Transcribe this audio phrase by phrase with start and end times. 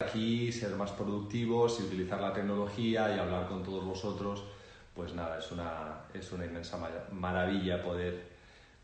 [0.00, 4.44] aquí, ser más productivos y utilizar la tecnología y hablar con todos vosotros,
[4.94, 6.78] pues nada, es una, es una inmensa
[7.10, 8.28] maravilla poder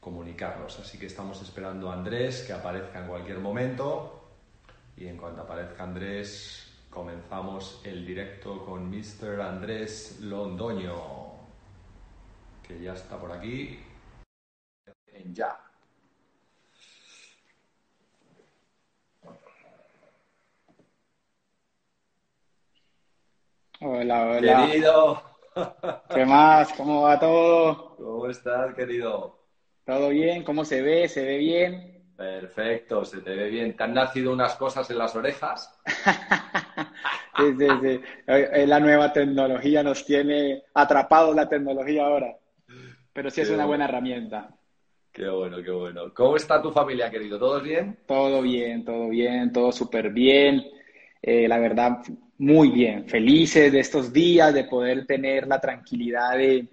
[0.00, 0.78] comunicarnos.
[0.80, 4.28] Así que estamos esperando a Andrés que aparezca en cualquier momento
[4.96, 9.40] y en cuanto aparezca Andrés comenzamos el directo con Mr.
[9.40, 10.98] Andrés Londoño,
[12.66, 13.78] que ya está por aquí.
[15.06, 15.73] En ya.
[23.80, 24.66] Hola, hola.
[24.66, 25.22] Querido.
[26.08, 26.72] ¿Qué más?
[26.74, 27.96] ¿Cómo va todo?
[27.96, 29.36] ¿Cómo estás, querido?
[29.86, 30.44] ¿Todo bien?
[30.44, 31.08] ¿Cómo se ve?
[31.08, 32.04] ¿Se ve bien?
[32.16, 33.76] Perfecto, se te ve bien.
[33.76, 35.72] ¿Te han nacido unas cosas en las orejas?
[37.36, 38.00] sí, sí, sí.
[38.26, 42.36] Eh, la nueva tecnología nos tiene atrapados la tecnología ahora.
[43.12, 44.50] Pero sí es una buena herramienta.
[45.12, 46.12] Qué bueno, qué bueno.
[46.12, 47.38] ¿Cómo está tu familia, querido?
[47.38, 47.98] ¿Todo bien?
[48.06, 50.62] Todo bien, todo bien, todo súper bien.
[51.22, 51.98] Eh, la verdad,
[52.38, 53.06] muy bien.
[53.08, 56.68] Felices de estos días, de poder tener la tranquilidad de,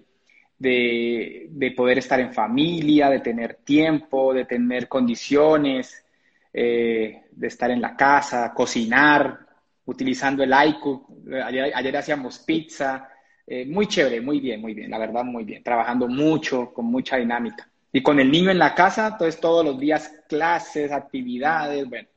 [0.58, 6.04] de, poder estar en familia, de tener tiempo, de tener condiciones,
[6.52, 9.40] eh, de estar en la casa, cocinar,
[9.84, 11.10] utilizando el iCook.
[11.44, 13.08] Ayer, hacíamos pizza.
[13.46, 15.62] Eh, muy chévere, muy bien, muy bien, la verdad, muy bien.
[15.62, 17.68] Trabajando mucho, con mucha dinámica.
[17.92, 22.08] Y con el niño en la casa, entonces todos los días clases, actividades, bueno.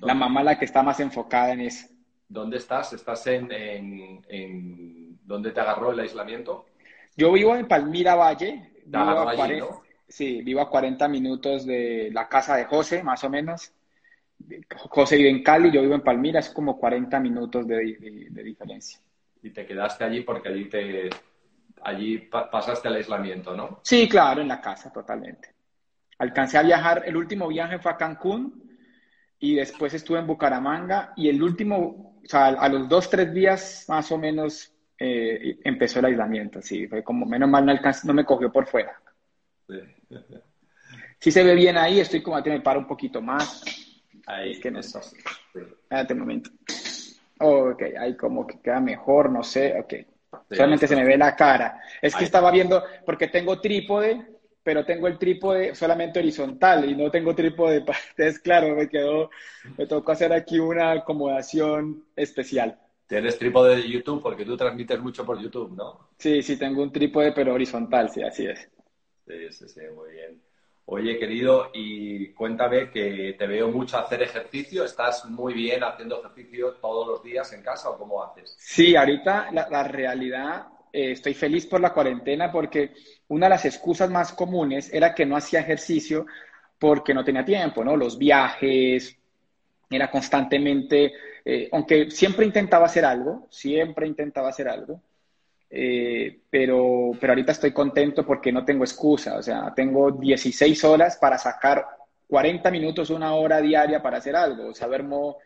[0.00, 1.86] La mamá la que está más enfocada en eso.
[2.28, 2.92] ¿Dónde estás?
[2.92, 6.66] ¿Estás en, en, en dónde te agarró el aislamiento?
[7.16, 8.72] Yo vivo en Palmira Valle.
[8.86, 9.66] Vivo a 40,
[10.08, 13.72] Sí, vivo a 40 minutos de la casa de José, más o menos.
[14.76, 17.96] José vive en Cali, yo vivo en Palmira, es como 40 minutos de,
[18.30, 19.00] diferencia.
[19.42, 21.10] Y te quedaste allí porque allí te
[21.82, 23.80] allí pasaste el aislamiento, ¿no?
[23.82, 25.54] Sí, claro, en la casa, totalmente.
[26.18, 28.78] Alcancé a viajar, el último viaje fue a Cancún
[29.38, 33.84] y después estuve en Bucaramanga y el último, o sea, a los dos, tres días
[33.88, 38.24] más o menos eh, empezó el aislamiento, sí, fue como, menos mal no, no me
[38.24, 39.00] cogió por fuera.
[41.18, 41.30] Sí.
[41.30, 43.62] se ve bien ahí, estoy como, me paro un poquito más.
[44.26, 45.00] Ahí, es que no sé.
[45.54, 46.50] Espérate un momento.
[47.40, 49.94] ok, ahí como que queda mejor, no sé, ok.
[50.50, 51.80] Solamente se me ve la cara.
[52.00, 54.33] Es que estaba viendo, porque tengo trípode,
[54.64, 57.76] pero tengo el trípode solamente horizontal y no tengo trípode.
[57.76, 59.30] Entonces, claro, me quedó,
[59.78, 62.80] me tocó hacer aquí una acomodación especial.
[63.06, 66.08] Tienes trípode de YouTube porque tú transmites mucho por YouTube, ¿no?
[66.18, 68.68] Sí, sí, tengo un trípode, pero horizontal, sí, así es.
[69.26, 70.42] Sí, sí, sí, muy bien.
[70.86, 74.84] Oye, querido, y cuéntame que te veo mucho hacer ejercicio.
[74.84, 78.54] ¿Estás muy bien haciendo ejercicio todos los días en casa o cómo haces?
[78.58, 82.92] Sí, ahorita la, realidad, eh, estoy feliz por la cuarentena porque
[83.28, 86.26] una de las excusas más comunes era que no hacía ejercicio
[86.78, 87.96] porque no tenía tiempo, ¿no?
[87.96, 89.16] Los viajes,
[89.90, 91.12] era constantemente
[91.44, 95.02] eh, aunque siempre intentaba hacer algo, siempre intentaba hacer algo,
[95.68, 101.18] eh, pero, pero ahorita estoy contento porque no tengo excusa, o sea, tengo 16 horas
[101.18, 101.84] para sacar
[102.28, 105.36] 40 minutos, una hora diaria para hacer algo, o sea, duermo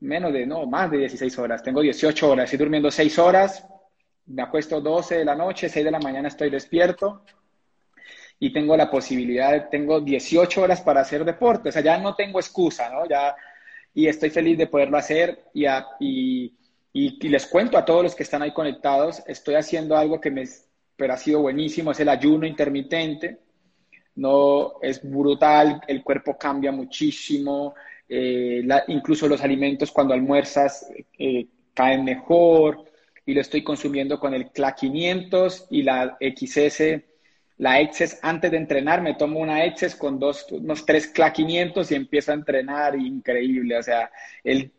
[0.00, 3.66] menos de, no, más de 16 horas, tengo 18 horas, estoy durmiendo 6 horas,
[4.26, 7.22] me acuesto 12 de la noche, 6 de la mañana estoy despierto
[8.38, 12.40] y tengo la posibilidad, tengo 18 horas para hacer deporte, o sea, ya no tengo
[12.40, 13.06] excusa, ¿no?
[13.08, 13.34] Ya
[13.94, 15.66] y estoy feliz de poderlo hacer y,
[16.92, 20.44] y, les cuento a todos los que están ahí conectados, estoy haciendo algo que me
[20.96, 23.40] pero ha sido buenísimo, es el ayuno intermitente.
[24.16, 27.74] No es brutal, el cuerpo cambia muchísimo,
[28.08, 30.86] eh, incluso los alimentos cuando almuerzas
[31.18, 32.84] eh, caen mejor
[33.26, 37.02] y lo estoy consumiendo con el CLA 500 y la XS
[37.58, 41.90] la Exes antes de entrenar, me tomo una Exes con dos, unos tres CLA 500
[41.90, 44.10] y empiezo a entrenar, increíble, o sea,
[44.42, 44.72] el,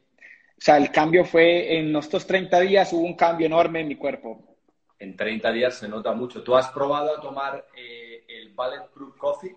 [0.58, 3.96] o sea, el cambio fue, en estos 30 días hubo un cambio enorme en mi
[3.96, 4.58] cuerpo.
[5.00, 6.44] En 30 días se nota mucho.
[6.44, 9.56] ¿Tú has probado a tomar eh, el Bulletproof Coffee?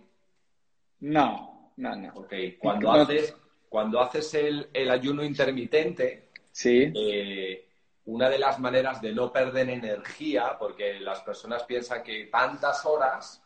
[1.00, 2.12] No, no, no.
[2.14, 3.36] Ok, cuando haces,
[3.68, 6.92] cuando haces el, el ayuno intermitente, sí.
[6.94, 7.67] Eh,
[8.08, 13.42] una de las maneras de no perder energía, porque las personas piensan que tantas horas,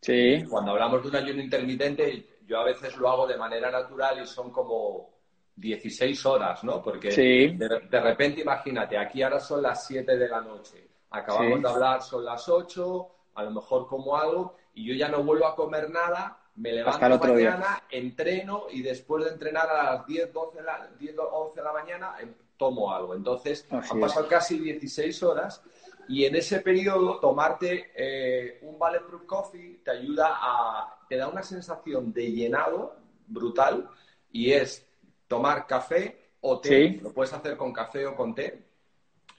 [0.00, 0.44] sí.
[0.48, 4.26] cuando hablamos de un ayuno intermitente, yo a veces lo hago de manera natural y
[4.26, 5.10] son como
[5.56, 6.80] 16 horas, ¿no?
[6.80, 12.00] Porque de, repente, imagínate, aquí ahora son las 7 de la noche, acabamos de hablar,
[12.00, 15.90] son las 8, a lo mejor como algo, y yo ya no vuelvo a comer
[15.90, 21.16] nada, me levanto mañana, entreno y después de entrenar a las 10, 12 la, 10
[21.18, 23.14] 11 de la mañana em, tomo algo.
[23.14, 25.62] Entonces, han pasado casi 16 horas
[26.08, 31.42] y en ese periodo tomarte eh, un Bulletproof Coffee te ayuda a, te da una
[31.42, 32.96] sensación de llenado
[33.26, 33.88] brutal
[34.30, 34.86] y es
[35.26, 38.62] tomar café o té, lo puedes hacer con café o con té.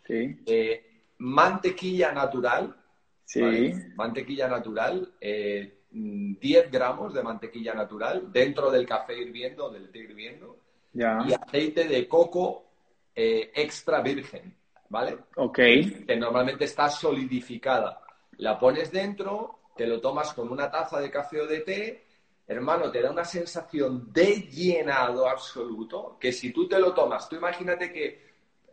[0.07, 0.41] Sí.
[0.45, 2.75] Eh, mantequilla natural.
[3.23, 3.41] Sí.
[3.95, 5.13] Mantequilla natural.
[5.19, 10.57] 10 eh, gramos de mantequilla natural dentro del café hirviendo, del té hirviendo.
[10.93, 11.19] Ya.
[11.27, 12.64] Y aceite de coco
[13.15, 14.55] eh, extra virgen,
[14.89, 15.17] ¿vale?
[15.37, 15.55] Ok.
[15.55, 18.01] Que normalmente está solidificada.
[18.37, 22.05] La pones dentro, te lo tomas con una taza de café o de té
[22.47, 27.35] hermano, te da una sensación de llenado absoluto, que si tú te lo tomas, tú
[27.35, 28.23] imagínate que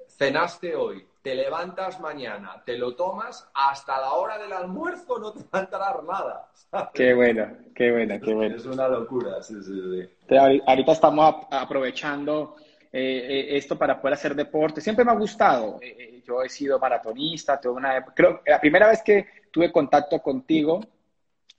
[0.08, 5.40] cenaste hoy, te levantas mañana, te lo tomas, hasta la hora del almuerzo no te
[5.40, 6.48] va a entrar nada.
[6.92, 8.56] Qué bueno, qué bueno, qué bueno.
[8.56, 10.36] Es una locura, sí, sí, sí.
[10.66, 12.56] Ahorita estamos aprovechando
[12.92, 14.80] eh, eh, esto para poder hacer deporte.
[14.80, 15.78] Siempre me ha gustado.
[15.80, 20.80] Eh, yo he sido maratonista, tuve una creo la primera vez que tuve contacto contigo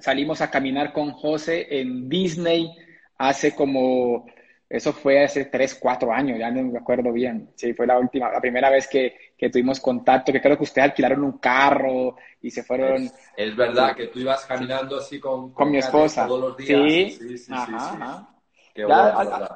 [0.04, 2.76] salimos a caminar con José en Disney
[3.18, 4.26] hace como,
[4.70, 7.52] eso fue hace tres, cuatro años, ya no me acuerdo bien.
[7.56, 10.90] Sí, fue la última, la primera vez que, que tuvimos contacto, que creo que ustedes
[10.90, 13.10] alquilaron un carro y se fueron.
[13.38, 16.28] Es, verdad que tú ibas caminando así con, con, mi esposa.
[16.28, 16.70] Todos los días.
[16.70, 17.54] Sí, sí, sí.
[17.54, 18.33] Ajá,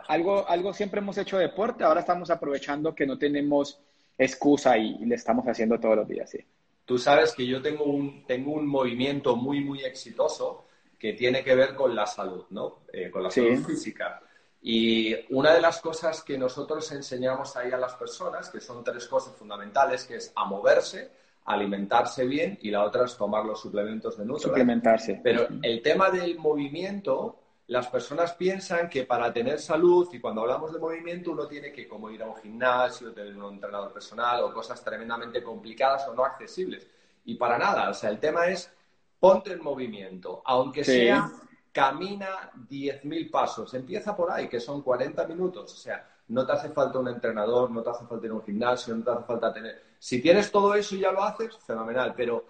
[0.07, 3.79] algo, algo siempre hemos hecho deporte, ahora estamos aprovechando que no tenemos
[4.17, 6.39] excusa y, y le estamos haciendo todos los días, sí.
[6.85, 10.65] Tú sabes que yo tengo un, tengo un movimiento muy, muy exitoso
[10.97, 12.79] que tiene que ver con la salud, ¿no?
[12.93, 14.21] Eh, con la salud física.
[14.61, 19.05] Y una de las cosas que nosotros enseñamos ahí a las personas, que son tres
[19.07, 21.11] cosas fundamentales, que es a moverse,
[21.45, 24.51] alimentarse bien y la otra es tomar los suplementos de nutrición.
[24.51, 25.19] Suplementarse.
[25.23, 27.37] Pero el tema del movimiento
[27.67, 31.87] las personas piensan que para tener salud, y cuando hablamos de movimiento, uno tiene que
[31.87, 36.23] como ir a un gimnasio, tener un entrenador personal o cosas tremendamente complicadas o no
[36.23, 36.87] accesibles.
[37.25, 38.71] Y para nada, o sea, el tema es
[39.19, 41.29] ponte en movimiento, aunque sea
[41.73, 46.69] camina 10.000 pasos, empieza por ahí, que son 40 minutos, o sea, no te hace
[46.69, 49.53] falta un entrenador, no te hace falta ir a un gimnasio, no te hace falta
[49.53, 49.83] tener...
[49.99, 52.45] Si tienes todo eso y ya lo haces, fenomenal, pero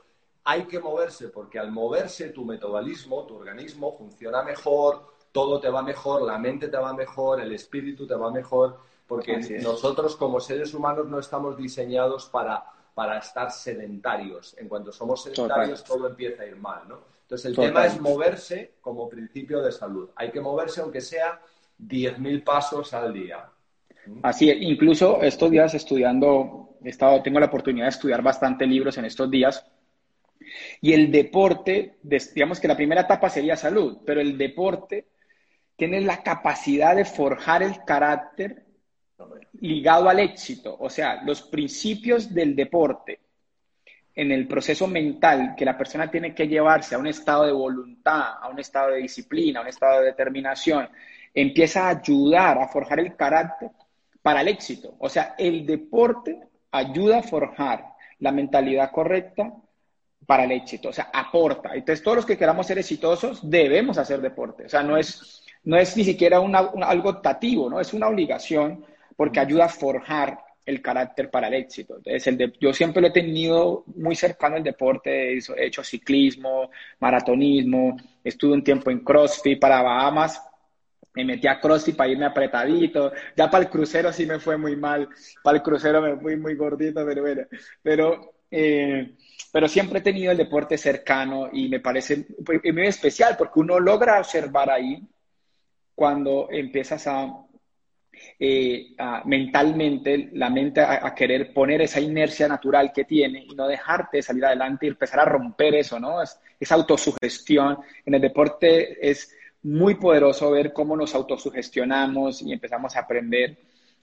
[0.50, 5.82] hay que moverse porque al moverse tu metabolismo, tu organismo funciona mejor, todo te va
[5.82, 10.74] mejor, la mente te va mejor, el espíritu te va mejor, porque nosotros como seres
[10.74, 12.64] humanos no estamos diseñados para,
[12.96, 14.56] para estar sedentarios.
[14.58, 17.00] En cuanto somos sedentarios todo empieza a ir mal, ¿no?
[17.24, 20.12] Entonces el tema es moverse como principio de salud.
[20.16, 21.42] Hay que moverse aunque sea
[21.78, 23.50] 10.000 pasos al día.
[24.24, 29.04] Así, incluso estos días estudiando, he estado, tengo la oportunidad de estudiar bastante libros en
[29.04, 29.66] estos días
[30.82, 35.08] y el deporte, digamos que la primera etapa sería salud, pero el deporte
[35.76, 38.66] tiene la capacidad de forjar el carácter
[39.60, 40.76] ligado al éxito.
[40.80, 43.20] O sea, los principios del deporte
[44.16, 48.38] en el proceso mental que la persona tiene que llevarse a un estado de voluntad,
[48.42, 50.90] a un estado de disciplina, a un estado de determinación,
[51.34, 53.70] empieza a ayudar a forjar el carácter
[54.24, 54.96] para el éxito.
[54.98, 56.40] O sea, el deporte
[56.72, 59.54] ayuda a forjar la mentalidad correcta
[60.28, 61.74] para el éxito, o sea, aporta.
[61.74, 64.66] Entonces, todos los que queramos ser exitosos debemos hacer deporte.
[64.66, 67.80] O sea, no es, no es ni siquiera algo optativo, ¿no?
[67.80, 68.86] Es una obligación
[69.16, 71.96] porque ayuda a forjar el carácter para el éxito.
[71.96, 77.96] Entonces, el yo siempre lo he tenido muy cercano al deporte, he hecho ciclismo, maratonismo,
[78.22, 80.42] estuve un tiempo en CrossFit para Bahamas,
[81.14, 84.76] me metí a CrossFit para irme apretadito, ya para el crucero sí me fue muy
[84.76, 85.08] mal,
[85.42, 87.44] para el crucero me fui muy gordito, pero bueno,
[87.82, 89.16] pero eh,
[89.52, 94.20] pero siempre he tenido el deporte cercano y me parece muy especial porque uno logra
[94.20, 95.02] observar ahí
[95.96, 97.48] cuando empiezas a,
[98.40, 104.22] eh, mentalmente, la mente a, querer poner esa inercia natural que tiene y no dejarte
[104.22, 106.22] salir adelante y empezar a romper eso, ¿no?
[106.22, 107.80] Es, esa autosugestión.
[108.06, 113.58] En el deporte es muy poderoso ver cómo nos autosugestionamos y empezamos a aprender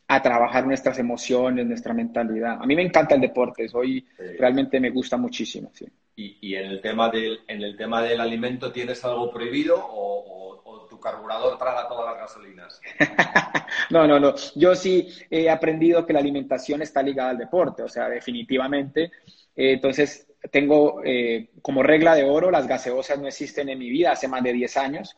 [0.07, 2.59] a trabajar nuestras emociones, nuestra mentalidad.
[2.61, 4.07] A mí me encanta el deporte, hoy
[4.39, 5.71] realmente me gusta muchísimo.
[5.73, 5.87] Sí.
[6.17, 11.01] ¿Y, en, el tema del, en el tema del alimento tienes algo prohibido o, tu
[11.01, 12.81] carburador traga todas las gasolinas?
[13.91, 14.35] no, no, no.
[14.55, 19.11] Yo sí he aprendido que la alimentación está ligada al deporte, o sea, definitivamente.
[19.57, 24.13] Eh, entonces, tengo eh, como regla de oro, las gaseosas no existen en mi vida
[24.13, 25.17] hace más de 10 años,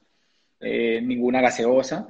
[0.60, 2.08] eh, ninguna gaseosa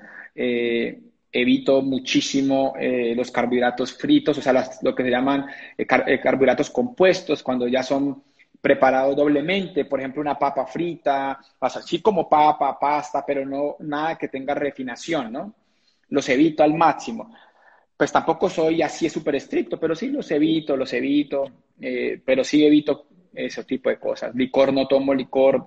[1.41, 6.71] evito muchísimo eh, los carbohidratos fritos, o sea, lo que se llaman eh, eh, carbohidratos
[6.71, 8.23] compuestos, cuando ya son
[8.61, 14.29] preparados doblemente, por ejemplo, una papa frita, así como papa, pasta, pero no nada que
[14.29, 15.55] tenga refinación, ¿no?
[16.09, 17.35] Los evito al máximo.
[17.97, 21.45] Pues tampoco soy así súper estricto, pero sí los evito, los evito,
[22.25, 24.35] pero sí evito ese tipo de cosas.
[24.35, 25.67] Licor, no tomo licor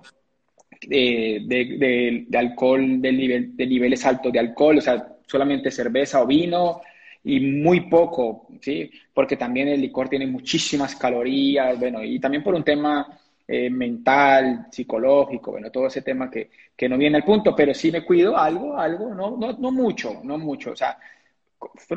[0.86, 6.80] de, alcohol, de niveles altos de alcohol, o sea, solamente cerveza o vino
[7.22, 8.90] y muy poco, ¿sí?
[9.12, 13.06] Porque también el licor tiene muchísimas calorías, bueno, y también por un tema
[13.46, 17.92] eh, mental, psicológico, bueno, todo ese tema que, que, no viene al punto, pero sí
[17.92, 20.98] me cuido algo, algo, no, no, no mucho, no mucho, o sea,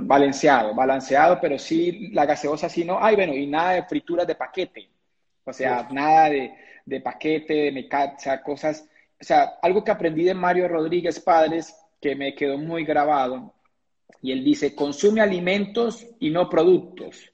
[0.02, 4.36] balanceado, balanceado, pero sí la gaseosa sí no, ay, bueno, y nada de frituras de
[4.36, 4.90] paquete,
[5.46, 6.54] o sea, nada de,
[6.86, 12.18] de paquete, de mecacha, cosas, o sea, algo que aprendí de Mario Rodríguez Padres que
[12.18, 13.54] me quedó muy grabado,
[14.22, 17.32] y él dice, consume alimentos y no productos.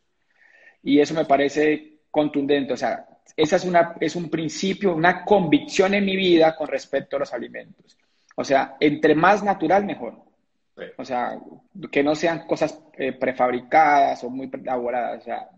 [0.83, 5.95] Y eso me parece contundente, o sea, esa es, una, es un principio, una convicción
[5.95, 7.97] en mi vida con respecto a los alimentos.
[8.35, 10.15] O sea, entre más natural, mejor.
[10.97, 11.37] O sea,
[11.91, 15.21] que no sean cosas eh, prefabricadas o muy elaboradas.
[15.21, 15.49] O sea,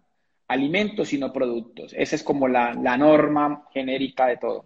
[0.47, 1.93] alimentos y no productos.
[1.97, 4.65] Esa es como la, norma genérica de todo.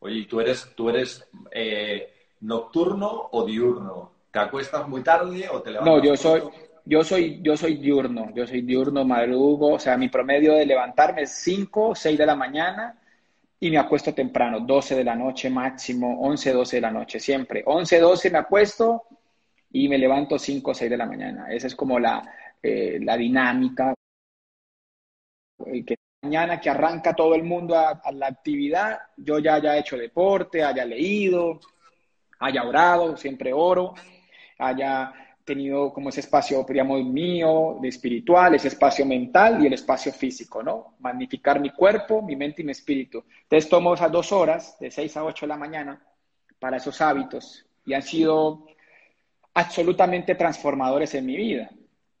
[0.00, 4.12] Oye, ¿tú eres, tú eres eh, nocturno o diurno?
[4.30, 5.94] ¿Te acuestas muy tarde o te levantas?
[5.96, 6.42] No, yo soy,
[6.84, 11.22] yo soy, yo soy diurno, yo soy diurno, madrugo, o sea, mi promedio de levantarme
[11.22, 12.98] es 5, 6 de la mañana
[13.58, 17.62] y me acuesto temprano, 12 de la noche máximo, 11, 12 de la noche, siempre.
[17.66, 19.04] 11, 12 me acuesto
[19.72, 21.52] y me levanto 5, 6 de la mañana.
[21.52, 22.22] Esa es como la,
[22.62, 23.94] eh, la dinámica.
[25.62, 29.98] Que mañana que arranca todo el mundo a, a, la actividad, yo ya haya hecho
[29.98, 31.60] deporte, haya leído,
[32.40, 33.94] haya orado, siempre oro,
[34.58, 35.12] haya
[35.44, 40.62] tenido como ese espacio, digamos, mío, de espiritual, ese espacio mental y el espacio físico,
[40.62, 40.94] ¿no?
[40.98, 43.24] Magnificar mi cuerpo, mi mente y mi espíritu.
[43.42, 46.02] Entonces tomo esas dos horas, de 6 a 8 de la mañana,
[46.58, 48.66] para esos hábitos y han sido
[49.54, 51.70] absolutamente transformadores en mi vida.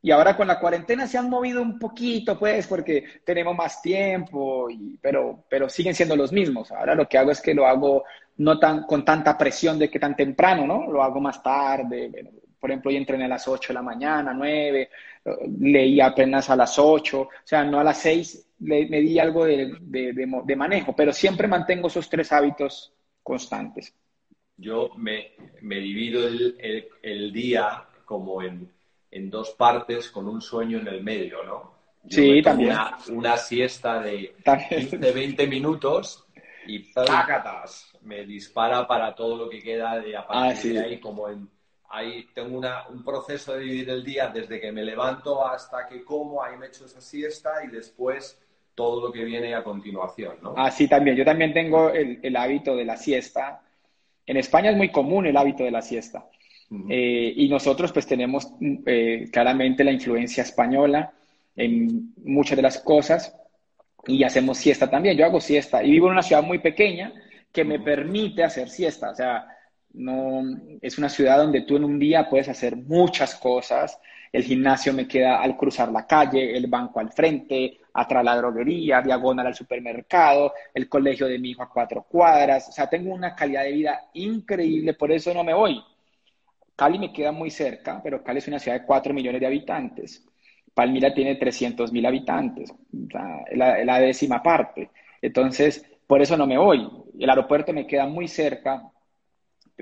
[0.02, 4.68] Y ahora con la cuarentena se han movido un poquito, pues, porque tenemos más tiempo,
[5.00, 6.72] pero, pero siguen siendo los mismos.
[6.72, 8.04] Ahora lo que hago es que lo hago
[8.40, 10.90] no tan, con tanta presión de que tan temprano, ¿no?
[10.90, 12.10] Lo hago más tarde,
[12.58, 14.90] por ejemplo, hoy entrené a las 8 de la mañana, 9,
[15.60, 20.54] leí apenas a las 8, o sea, no a las 6 me di algo de,
[20.56, 22.92] manejo, pero siempre mantengo esos tres hábitos
[23.22, 23.94] constantes.
[24.56, 25.32] Yo me,
[25.62, 28.70] divido el, día como en,
[29.30, 31.72] dos partes con un sueño en el medio, ¿no?
[32.08, 32.76] sí, también.
[33.08, 34.34] Una, siesta de
[34.68, 36.26] 15, 20 minutos
[36.66, 37.92] y ¡pácatas!
[38.02, 41.48] Me dispara para todo lo que queda de a partir ah, de ahí como en
[41.90, 46.04] ahí tengo una, un proceso de vivir el día desde que me levanto hasta que
[46.04, 48.40] como, ahí me echo esa siesta y después
[48.74, 50.54] todo lo que viene a continuación, ¿no?
[50.56, 51.16] Ah, sí, también.
[51.16, 53.60] Yo también tengo el, el hábito de la siesta.
[54.24, 56.24] En España es muy común el hábito de la siesta.
[56.88, 58.52] Eh, y nosotros pues tenemos
[58.86, 61.12] eh, claramente la influencia española
[61.56, 63.34] en muchas de las cosas
[64.06, 65.16] y hacemos siesta también.
[65.16, 67.12] Yo hago siesta y vivo en una ciudad muy pequeña
[67.52, 69.10] que me permite hacer siesta.
[69.10, 69.46] O sea,
[69.92, 70.42] no,
[70.80, 73.98] es una ciudad donde tú en un día puedes hacer muchas cosas.
[74.32, 79.02] El gimnasio me queda al cruzar la calle, el banco al frente, atrás la droguería,
[79.02, 82.68] diagonal al supermercado, el colegio de mi hijo a cuatro cuadras.
[82.68, 85.82] O sea, tengo una calidad de vida increíble, por eso no me voy.
[86.76, 90.24] Cali me queda muy cerca, pero Cali es una ciudad de cuatro millones de habitantes.
[90.80, 92.72] Palmira tiene 300 mil habitantes,
[93.54, 94.88] la, la décima parte.
[95.20, 96.88] Entonces, por eso no me voy.
[97.18, 98.90] El aeropuerto me queda muy cerca,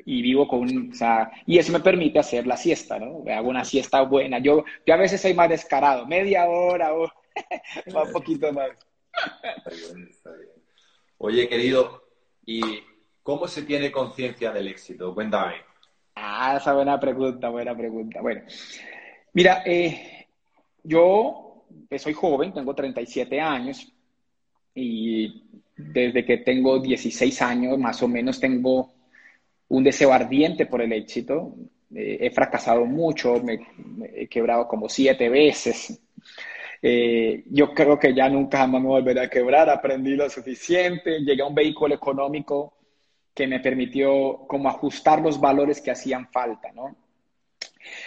[0.04, 3.22] y vivo con, o sea, y eso me permite hacer la siesta, ¿no?
[3.32, 4.40] Hago una siesta buena.
[4.40, 7.04] Yo, yo a veces soy más descarado, media hora o
[7.86, 8.70] un poquito más.
[9.56, 10.50] Está bien, está bien.
[11.18, 12.08] Oye, querido,
[12.44, 12.60] ¿y
[13.22, 15.14] cómo se tiene conciencia del éxito?
[15.14, 15.54] Cuéntame.
[16.16, 18.20] Ah, esa buena pregunta, buena pregunta.
[18.20, 18.42] Bueno,
[19.32, 20.17] mira, eh,
[20.82, 23.92] yo eh, soy joven, tengo 37 años
[24.74, 25.44] y
[25.76, 28.92] desde que tengo 16 años más o menos tengo
[29.68, 31.54] un deseo ardiente por el éxito.
[31.94, 33.60] Eh, he fracasado mucho, me,
[34.14, 36.00] he quebrado como siete veces.
[36.80, 41.42] Eh, yo creo que ya nunca más me volveré a quebrar, aprendí lo suficiente, llegué
[41.42, 42.74] a un vehículo económico
[43.34, 46.96] que me permitió como ajustar los valores que hacían falta, ¿no?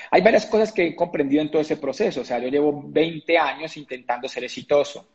[0.09, 3.37] Hay varias cosas que he comprendido en todo ese proceso, o sea, yo llevo 20
[3.37, 5.07] años intentando ser exitoso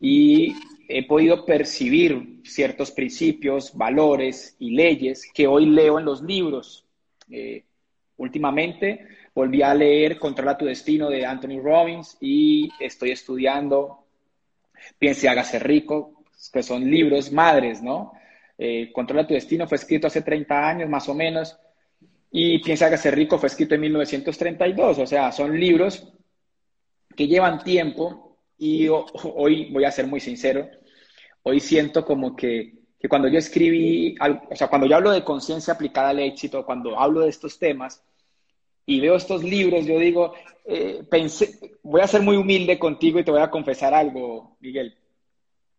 [0.00, 0.54] y
[0.88, 6.84] he podido percibir ciertos principios, valores y leyes que hoy leo en los libros.
[7.30, 7.64] Eh,
[8.16, 14.04] últimamente volví a leer Controla tu destino de Anthony Robbins y estoy estudiando
[14.98, 18.12] Piense y hágase rico, que son libros madres, ¿no?
[18.56, 21.58] Eh, Controla tu destino fue escrito hace 30 años más o menos
[22.30, 26.06] y Piense y hágase rico fue escrito en 1932, o sea, son libros
[27.16, 30.68] que llevan tiempo y hoy voy a ser muy sincero,
[31.42, 34.14] hoy siento como que, que cuando yo escribí,
[34.50, 38.02] o sea, cuando yo hablo de conciencia aplicada al éxito, cuando hablo de estos temas,
[38.86, 40.34] y veo estos libros, yo digo,
[40.64, 44.96] eh, pensé, voy a ser muy humilde contigo y te voy a confesar algo, Miguel.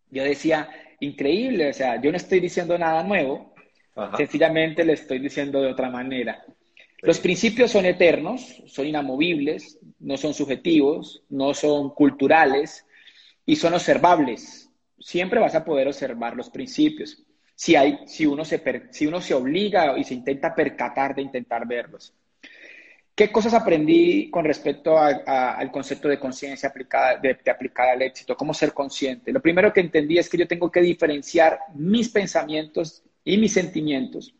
[0.10, 0.70] Yo decía,
[1.01, 3.50] increíble, o sea, yo no estoy diciendo nada nuevo,
[4.17, 6.43] sencillamente le estoy diciendo de otra manera.
[7.01, 12.86] Los principios son eternos, son inamovibles, no son subjetivos, no son culturales
[13.45, 14.69] y son observables.
[15.00, 17.24] Siempre vas a poder observar los principios
[17.55, 21.67] si, hay, si, uno se si uno se obliga y se intenta percatar de intentar
[21.67, 22.13] verlos.
[23.13, 28.36] ¿Qué cosas aprendí con respecto al concepto de conciencia aplicada, de, aplicada al éxito?
[28.36, 29.31] ¿Cómo ser consciente?
[29.31, 34.33] Lo primero que entendí es que yo tengo que diferenciar mis pensamientos y mis sentimientos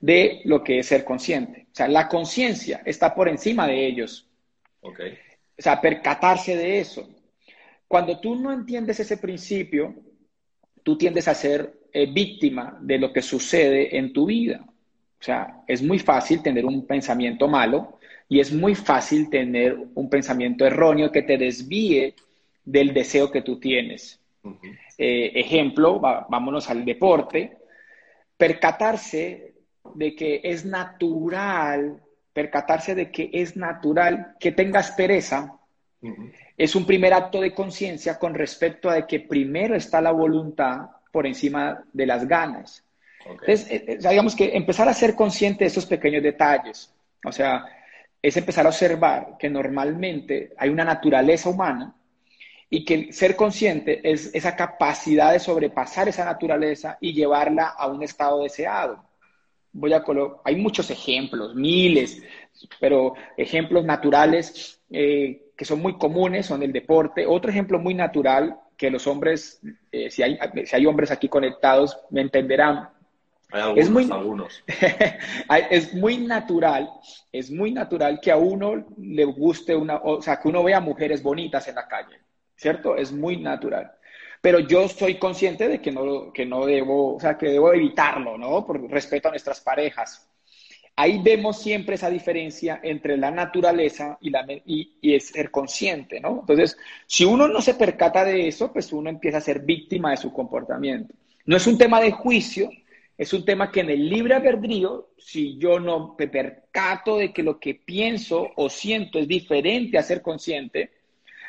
[0.00, 1.66] de lo que es ser consciente.
[1.72, 4.26] O sea, la conciencia está por encima de ellos.
[4.80, 5.12] Okay.
[5.58, 7.08] O sea, percatarse de eso.
[7.86, 9.94] Cuando tú no entiendes ese principio,
[10.82, 14.64] tú tiendes a ser eh, víctima de lo que sucede en tu vida.
[14.66, 17.98] O sea, es muy fácil tener un pensamiento malo
[18.28, 22.14] y es muy fácil tener un pensamiento erróneo que te desvíe
[22.64, 24.18] del deseo que tú tienes.
[24.98, 27.58] Eh, ejemplo, vámonos al deporte.
[28.42, 29.54] Percatarse
[29.94, 35.60] de que es natural, percatarse de que es natural que tengas pereza,
[36.56, 40.88] es un primer acto de conciencia con respecto a de que primero está la voluntad
[41.12, 42.84] por encima de las ganas.
[43.24, 46.92] Entonces, eh, eh, digamos que empezar a ser consciente de esos pequeños detalles,
[47.24, 47.64] o sea,
[48.20, 51.94] es empezar a observar que normalmente hay una naturaleza humana
[52.72, 58.02] y que ser consciente es esa capacidad de sobrepasar esa naturaleza y llevarla a un
[58.02, 59.12] estado deseado
[59.72, 60.04] voy a
[60.44, 62.22] hay muchos ejemplos, miles,
[62.78, 67.26] pero ejemplos naturales eh, que son muy comunes son el deporte.
[67.26, 69.60] Otro ejemplo muy natural que los hombres,
[69.90, 72.90] eh, si, hay, si hay hombres aquí conectados, me entenderán.
[73.50, 74.64] Hay algunos, es muy, algunos.
[75.70, 76.90] es muy natural,
[77.30, 81.22] es muy natural que a uno le guste una, o sea, que uno vea mujeres
[81.22, 82.18] bonitas en la calle,
[82.56, 82.96] ¿cierto?
[82.96, 83.92] Es muy natural
[84.42, 88.36] pero yo soy consciente de que no, que no debo, o sea, que debo evitarlo,
[88.36, 88.66] ¿no?
[88.66, 90.28] Por respeto a nuestras parejas.
[90.96, 96.40] Ahí vemos siempre esa diferencia entre la naturaleza y, ser consciente, ¿no?
[96.40, 100.16] Entonces, si uno no se percata de eso, pues uno empieza a ser víctima de
[100.16, 101.14] su comportamiento.
[101.46, 102.68] No es un tema de juicio,
[103.16, 107.44] es un tema que en el libre albedrío, si yo no me percato de que
[107.44, 110.90] lo que pienso o siento es diferente a ser consciente,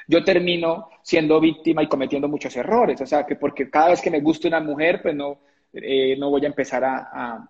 [0.08, 3.00] yo termino siendo víctima y cometiendo muchos errores.
[3.02, 5.40] O sea, que porque cada vez que me gusta una mujer, pues no,
[5.74, 7.50] eh, no voy a empezar a...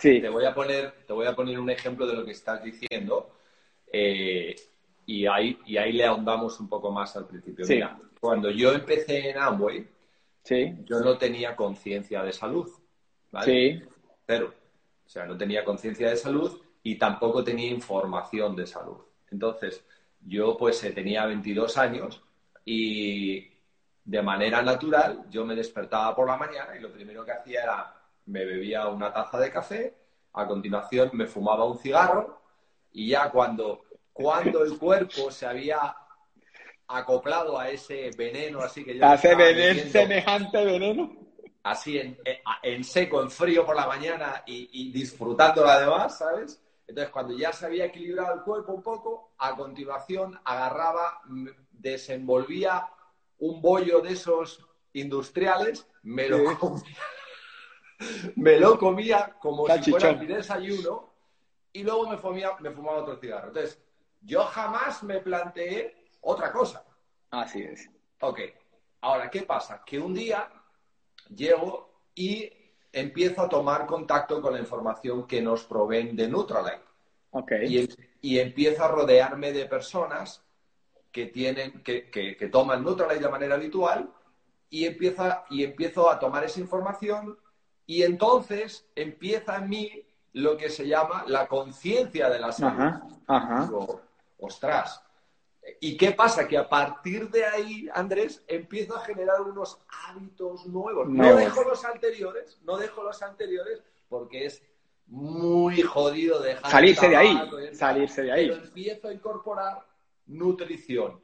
[0.00, 3.36] te, voy a, poner, te voy a poner un ejemplo de lo que estás diciendo
[3.92, 4.54] eh,
[5.06, 7.64] y, ahí, y ahí le ahondamos un poco más al principio.
[7.68, 9.86] Mira, cuando yo empecé en Amway,
[10.84, 12.70] yo no tenía conciencia de salud.
[13.30, 13.86] ¿vale?
[14.26, 14.48] Pero,
[15.04, 18.98] o sea, no tenía conciencia de salud y tampoco tenía información de salud.
[19.32, 19.84] Entonces,
[20.20, 22.22] yo pues eh, tenía 22 años
[22.64, 23.50] y
[24.04, 27.94] de manera natural yo me despertaba por la mañana y lo primero que hacía era
[28.26, 29.94] me bebía una taza de café,
[30.34, 32.40] a continuación me fumaba un cigarro
[32.92, 35.96] y ya cuando, cuando el cuerpo se había
[36.86, 39.04] acoplado a ese veneno así que yo...
[39.04, 41.16] A ese veneno, semejante veneno.
[41.64, 46.60] Así en, seco, en frío por la mañana y, y disfrutando además, ¿sabes?
[46.92, 51.22] Entonces, cuando ya se había equilibrado el cuerpo un poco, a continuación agarraba,
[51.70, 52.86] desenvolvía
[53.38, 56.98] un bollo de esos industriales, me lo comía,
[58.36, 61.14] me lo comía como si fuera mi desayuno
[61.72, 62.18] y luego me,
[62.60, 63.48] me fumaba otro cigarro.
[63.48, 63.82] Entonces,
[64.20, 66.84] yo jamás me planteé otra cosa.
[67.30, 67.88] Así es.
[68.20, 68.38] Ok.
[69.00, 69.82] Ahora, ¿qué pasa?
[69.86, 70.46] Que un día
[71.34, 72.50] llego y
[72.92, 76.82] empiezo a tomar contacto con la información que nos proveen de Nutralite.
[77.30, 77.88] Okay.
[78.20, 80.44] Y, empiezo a rodearme de personas
[81.10, 84.12] que, tienen, que, que, toman Nutralite de manera habitual
[84.68, 87.38] y, empieza, y empiezo a tomar esa información
[87.86, 92.80] y entonces empieza en mí lo que se llama la conciencia de la salud.
[92.80, 93.70] Ajá, ajá.
[94.38, 95.02] ostras,
[95.80, 96.48] ¿Y qué pasa?
[96.48, 101.08] Que a partir de ahí, Andrés, empiezo a generar unos hábitos nuevos.
[101.08, 104.62] No dejo los anteriores, no dejo los anteriores porque es
[105.06, 108.48] muy jodido dejar salirse de ahí, salirse de ahí.
[108.48, 109.86] Pero empiezo a incorporar
[110.26, 111.20] nutrición.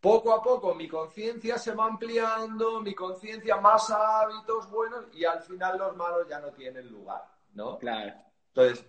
[0.00, 5.42] Poco a poco mi conciencia se va ampliando, mi conciencia más hábitos buenos y al
[5.42, 7.78] final los malos ya no tienen lugar, ¿no?
[7.78, 8.12] Claro.
[8.48, 8.86] Entonces,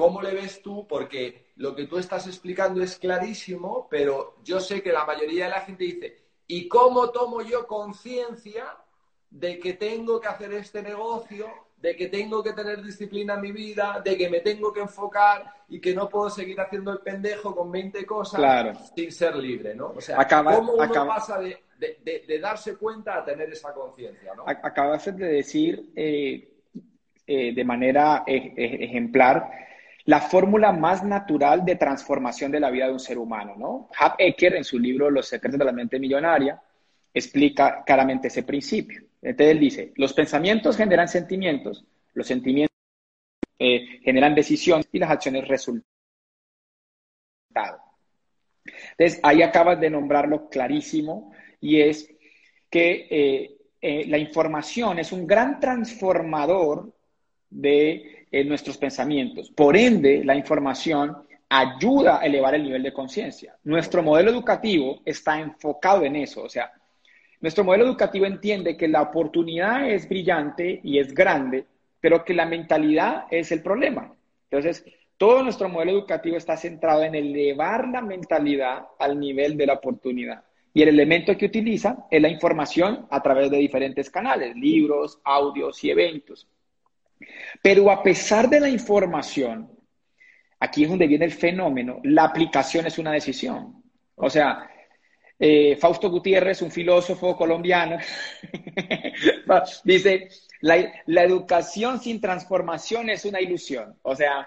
[0.00, 0.86] ¿Cómo le ves tú?
[0.88, 5.50] Porque lo que tú estás explicando es clarísimo, pero yo sé que la mayoría de
[5.50, 8.64] la gente dice, ¿y cómo tomo yo conciencia
[9.28, 13.52] de que tengo que hacer este negocio, de que tengo que tener disciplina en mi
[13.52, 17.54] vida, de que me tengo que enfocar y que no puedo seguir haciendo el pendejo
[17.54, 19.92] con 20 cosas sin ser libre, ¿no?
[19.96, 24.44] O sea, ¿cómo uno pasa de, darse cuenta a tener esa conciencia, ¿no?
[24.46, 26.54] Acabas de decir eh,
[27.26, 29.68] eh, de manera e, e, ejemplar
[30.04, 33.88] la fórmula más natural de transformación de la vida de un ser humano, ¿no?
[33.98, 36.60] Hap Ecker, en su libro Los secretos de la mente millonaria,
[37.12, 39.02] explica claramente ese principio.
[39.22, 41.84] Entonces él dice, los pensamientos generan sentimientos,
[42.14, 42.76] los sentimientos
[43.58, 45.84] eh, generan decisiones y las acciones resultan.
[48.92, 52.10] Entonces ahí acabas de nombrarlo clarísimo y es
[52.70, 56.92] que eh, eh, la información es un gran transformador
[57.48, 59.50] de nuestros pensamientos.
[59.50, 61.16] Por ende, la información
[61.48, 63.56] ayuda a elevar el nivel de conciencia.
[63.64, 66.72] Nuestro modelo educativo está enfocado en eso, o sea,
[67.40, 71.64] nuestro modelo educativo entiende que la oportunidad es brillante y es grande,
[71.98, 74.14] pero que la mentalidad es el problema.
[74.50, 74.84] Entonces,
[75.16, 80.44] todo nuestro modelo educativo está centrado en elevar la mentalidad al nivel de la oportunidad.
[80.74, 85.82] Y el elemento que utiliza es la información a través de diferentes canales, libros, audios
[85.82, 86.46] y eventos.
[87.62, 89.70] Pero a pesar de la información,
[90.58, 93.82] aquí es donde viene el fenómeno, la aplicación es una decisión.
[94.14, 94.70] O sea,
[95.38, 97.98] eh, Fausto Gutiérrez, un filósofo colombiano,
[99.84, 100.28] dice,
[100.60, 100.76] la,
[101.22, 103.96] educación sin transformación es una ilusión.
[104.02, 104.46] O sea,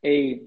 [0.00, 0.42] eh,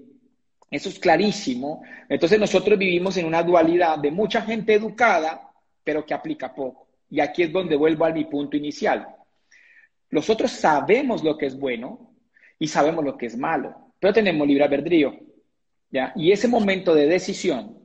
[0.70, 1.82] eso es clarísimo.
[2.08, 5.50] Entonces nosotros vivimos en una dualidad de mucha gente educada,
[5.84, 6.88] pero que aplica poco.
[7.10, 9.06] Y aquí es donde vuelvo a mi punto inicial.
[10.12, 12.14] Nosotros sabemos lo que es bueno
[12.58, 15.18] y sabemos lo que es malo, pero tenemos libre albedrío.
[15.90, 16.12] ¿ya?
[16.14, 17.78] Y ese momento de decisión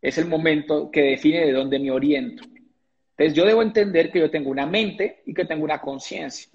[0.00, 2.44] es el momento que define de dónde me oriento.
[3.10, 6.52] Entonces yo debo entender que yo tengo una mente y que tengo una conciencia,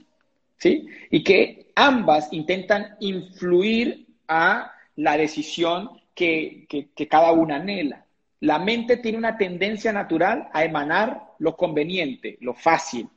[0.55, 0.87] ¿sí?
[1.11, 8.05] Y que ambas intentan influir a la decisión que, que cada una anhela.
[8.39, 13.09] La mente tiene una tendencia natural a emanar lo conveniente, lo fácil.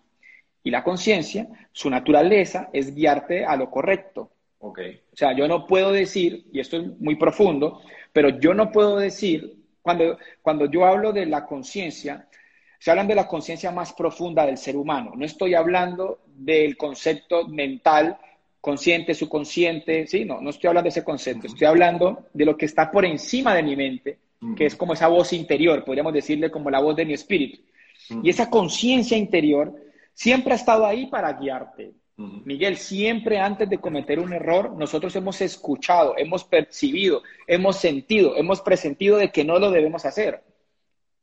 [0.63, 4.31] Y la conciencia, su naturaleza es guiarte a lo correcto.
[4.59, 5.01] Okay.
[5.13, 7.81] O sea, yo no puedo decir, y esto es muy profundo,
[8.13, 12.29] pero yo no puedo decir cuando, cuando yo hablo de la conciencia,
[12.79, 15.13] se hablan de la conciencia más profunda del ser humano.
[15.15, 18.19] No estoy hablando del concepto mental,
[18.61, 21.47] consciente, subconsciente, sí, no, no estoy hablando de ese concepto.
[21.47, 24.19] Estoy hablando de lo que está por encima de mi mente,
[24.57, 27.61] que es como esa voz interior, podríamos decirle como la voz de mi espíritu.
[28.23, 29.75] Y esa conciencia interior
[30.21, 35.41] siempre ha estado ahí para guiarte, Miguel, siempre antes de cometer un error, nosotros hemos
[35.41, 40.45] escuchado, hemos percibido, hemos sentido, hemos presentido de que no lo debemos hacer,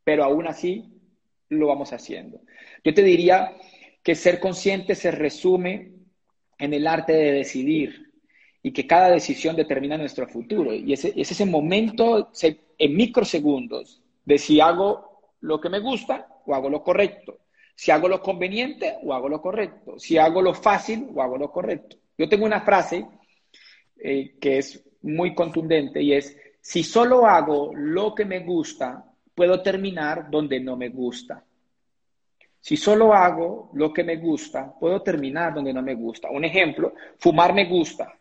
[0.03, 0.85] pero aún así
[1.49, 2.41] lo vamos haciendo.
[2.83, 3.55] Yo te diría
[4.01, 5.91] que ser consciente se resume
[6.57, 8.11] en el arte de decidir
[8.63, 10.73] y que cada decisión determina nuestro futuro.
[10.73, 16.55] Y ese, es ese momento en microsegundos de si hago lo que me gusta o
[16.55, 17.37] hago lo correcto
[17.77, 19.99] si hago lo conveniente o hago lo correcto.
[19.99, 21.95] Si hago lo fácil o hago lo correcto.
[22.17, 23.05] Yo tengo una frase
[23.99, 29.61] eh, que es muy contundente y es, si solo hago lo que me gusta, puedo
[29.61, 31.45] terminar donde no me gusta.
[32.59, 36.31] Si solo hago lo que me gusta, puedo terminar donde no me gusta.
[36.31, 38.11] Un ejemplo, fumar me gusta,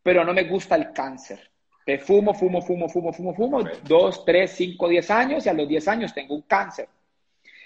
[0.00, 1.50] pero no me gusta el cáncer.
[1.84, 5.66] Te fumo, fumo, fumo, fumo, fumo, fumo, dos, tres, cinco, diez años y a los
[5.66, 6.88] diez años tengo un cáncer.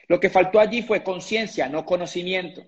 [0.08, 2.64] Lo que faltó allí fue conciencia, no conocimiento.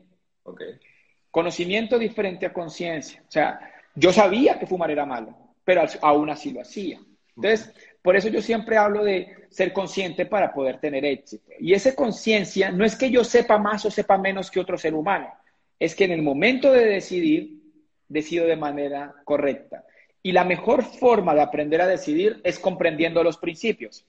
[1.30, 3.22] Conocimiento diferente a conciencia.
[3.28, 3.60] O sea,
[3.94, 7.00] yo sabía que fumar era malo, pero aún así lo hacía.
[7.36, 11.50] Entonces, por eso yo siempre hablo de ser consciente para poder tener éxito.
[11.58, 14.94] Y esa conciencia no es que yo sepa más o sepa menos que otro ser
[14.94, 15.32] humano,
[15.78, 17.60] es que en el momento de decidir,
[18.08, 19.84] decido de manera correcta.
[20.22, 24.06] Y la mejor forma de aprender a decidir es comprendiendo los principios.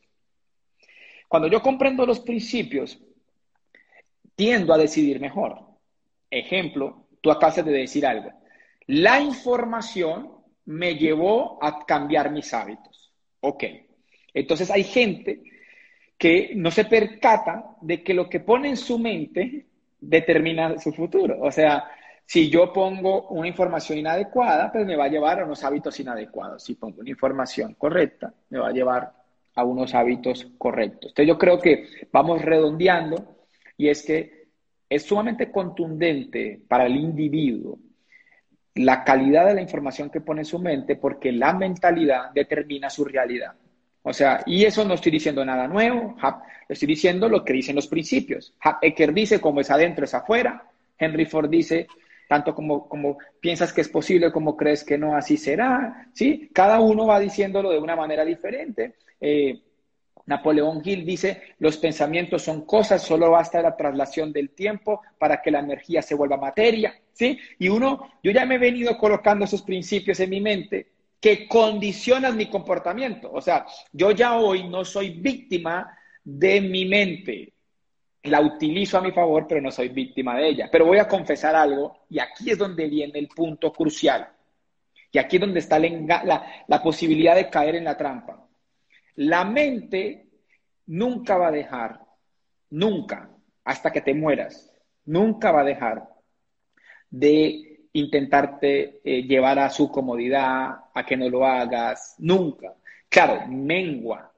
[1.27, 2.99] Cuando yo comprendo los principios,
[4.37, 5.59] tiendo a decidir mejor.
[6.29, 8.31] Ejemplo, tú acabas de decir algo.
[8.85, 10.31] La información
[10.65, 13.11] me llevó a cambiar mis hábitos.
[13.41, 13.63] Ok.
[14.33, 15.41] Entonces hay gente
[16.17, 19.65] que no se percata de que lo que pone en su mente
[19.99, 21.37] determina su futuro.
[21.41, 21.85] O sea,
[22.23, 26.63] si yo pongo una información inadecuada, pues me va a llevar a unos hábitos inadecuados.
[26.63, 29.11] Si pongo una información correcta, me va a llevar
[29.55, 31.09] a unos hábitos correctos.
[31.11, 33.36] Entonces yo creo que vamos redondeando
[33.77, 34.47] y es que
[34.89, 37.79] es sumamente contundente para el individuo
[38.77, 43.05] la calidad de la información que pone en su mente porque la mentalidad determina su
[43.05, 43.53] realidad.
[44.03, 46.15] O sea, y eso no estoy diciendo nada nuevo,
[46.69, 48.53] estoy diciendo lo que dicen los principios.
[48.81, 50.63] Ecker dice, como es adentro es afuera.
[50.97, 51.87] Henry Ford dice,
[52.29, 56.49] tanto como, como piensas que es posible, como crees que no, así será, ¿sí?
[56.53, 58.95] Cada uno va diciéndolo de una manera diferente.
[59.19, 59.59] Eh,
[60.27, 65.51] Napoleón Hill dice, los pensamientos son cosas, solo basta la traslación del tiempo para que
[65.51, 67.39] la energía se vuelva materia, ¿sí?
[67.57, 72.35] Y uno, yo ya me he venido colocando esos principios en mi mente que condicionan
[72.35, 73.31] mi comportamiento.
[73.31, 77.53] O sea, yo ya hoy no soy víctima de mi mente.
[78.23, 80.69] La utilizo a mi favor, pero no soy víctima de ella.
[80.69, 84.27] Pero voy a confesar algo y aquí es donde viene el punto crucial.
[85.09, 88.46] Y aquí es donde está la, la posibilidad de caer en la trampa.
[89.17, 90.27] La mente
[90.85, 91.99] nunca va a dejar,
[92.69, 93.29] nunca,
[93.63, 94.71] hasta que te mueras,
[95.05, 96.07] nunca va a dejar
[97.09, 102.75] de intentarte eh, llevar a su comodidad, a que no lo hagas, nunca.
[103.09, 104.31] Claro, mengua,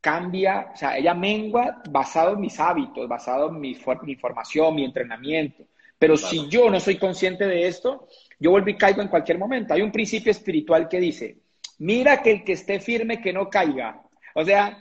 [0.00, 4.84] cambia, o sea, ella mengua basado en mis hábitos, basado en mi, mi formación, mi
[4.84, 5.64] entrenamiento.
[5.98, 9.72] Pero si yo no soy consciente de esto, yo vuelvo y caigo en cualquier momento.
[9.72, 11.38] Hay un principio espiritual que dice,
[11.78, 14.02] Mira que el que esté firme que no caiga.
[14.34, 14.78] O sea,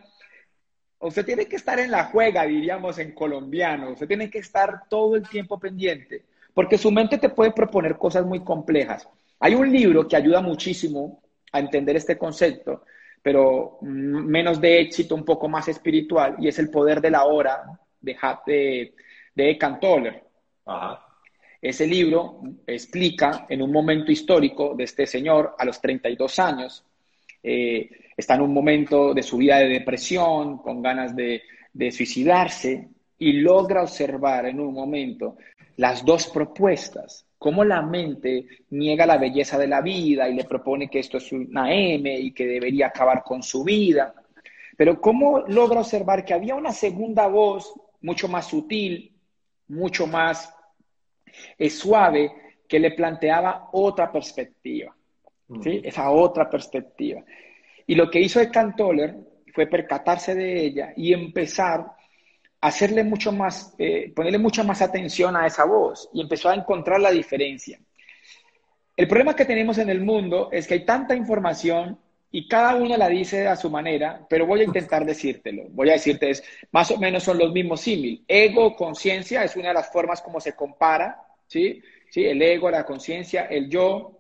[0.99, 3.91] usted tiene que estar en la juega, diríamos en colombiano.
[3.91, 8.25] Usted tiene que estar todo el tiempo pendiente, porque su mente te puede proponer cosas
[8.25, 9.07] muy complejas.
[9.39, 12.83] Hay un libro que ayuda muchísimo a entender este concepto,
[13.21, 17.63] pero menos de éxito, un poco más espiritual, y es El poder de la hora
[17.99, 18.95] de, de,
[19.33, 20.23] de Eckhart Tolle.
[21.61, 26.83] Ese libro explica en un momento histórico de este señor a los 32 años,
[27.41, 32.89] eh, está en un momento de su vida de depresión, con ganas de, de suicidarse,
[33.17, 35.37] y logra observar en un momento
[35.77, 40.89] las dos propuestas, cómo la mente niega la belleza de la vida y le propone
[40.89, 44.13] que esto es una M y que debería acabar con su vida,
[44.77, 49.13] pero cómo logra observar que había una segunda voz mucho más sutil,
[49.67, 50.54] mucho más
[51.57, 52.31] es suave
[52.67, 54.95] que le planteaba otra perspectiva,
[55.61, 55.81] ¿sí?
[55.81, 55.87] Mm.
[55.87, 57.23] Esa otra perspectiva.
[57.87, 59.15] Y lo que hizo el Cantoller
[59.53, 65.35] fue percatarse de ella y empezar a hacerle mucho más, eh, ponerle mucha más atención
[65.35, 67.79] a esa voz y empezó a encontrar la diferencia.
[68.97, 71.99] El problema que tenemos en el mundo es que hay tanta información
[72.35, 75.63] y cada uno la dice a su manera, pero voy a intentar decírtelo.
[75.69, 78.25] Voy a decirte, es, más o menos son los mismos símil.
[78.27, 81.17] Ego, conciencia, es una de las formas como se compara
[81.47, 81.81] ¿sí?
[82.09, 82.25] ¿Sí?
[82.25, 84.19] El ego, la conciencia, el yo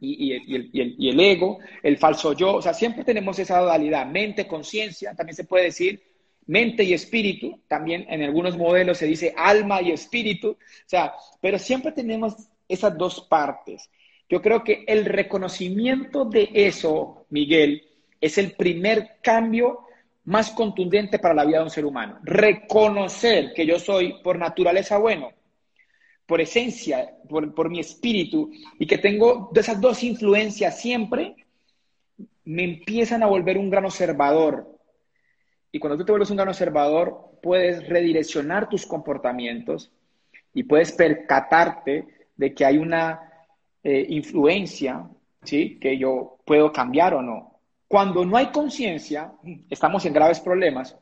[0.00, 2.54] y, el, ego, el falso yo.
[2.54, 6.00] O sea, siempre tenemos esa dualidad, mente, conciencia, también se puede decir
[6.46, 11.58] mente y espíritu, también en algunos modelos se dice alma y espíritu, o sea, pero
[11.58, 12.36] siempre tenemos
[12.68, 13.90] esas dos partes.
[14.28, 17.88] Yo creo que el reconocimiento de eso, Miguel,
[18.20, 19.86] es el primer cambio
[20.24, 22.18] más contundente para la vida de un ser humano.
[22.22, 25.32] Reconocer que yo soy por naturaleza bueno,
[26.26, 31.34] por esencia, por, mi espíritu, y que tengo esas dos influencias siempre,
[32.44, 34.78] me empiezan a volver un gran observador.
[35.72, 39.90] Y cuando tú te vuelves un gran observador, puedes redireccionar tus comportamientos
[40.52, 43.27] y puedes percatarte de que hay una
[43.90, 45.08] eh, influencia,
[45.42, 45.78] ¿sí?
[45.80, 47.60] Que yo puedo cambiar o no.
[47.86, 49.32] Cuando no hay conciencia,
[49.70, 50.96] estamos en graves problemas,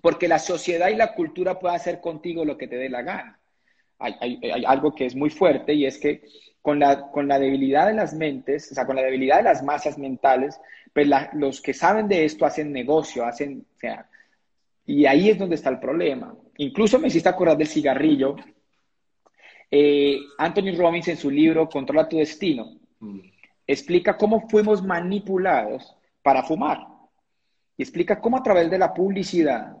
[0.00, 3.40] porque la sociedad y la cultura puede hacer contigo lo que te dé la gana
[3.98, 6.22] hay, algo que es muy fuerte y es que
[6.60, 9.62] con la, con la debilidad de las mentes, o sea, con la debilidad de las
[9.62, 10.58] masas mentales,
[10.92, 14.08] pues los que saben de esto hacen negocio, hacen, o sea,
[14.86, 16.34] y ahí es donde está el problema.
[16.58, 18.36] Incluso me hiciste acordar del cigarrillo.
[19.70, 23.18] Eh, Anthony Robbins en su libro Controla tu destino mm.
[23.66, 26.86] explica cómo fuimos manipulados para fumar.
[27.76, 29.76] Y explica cómo a través de la publicidad,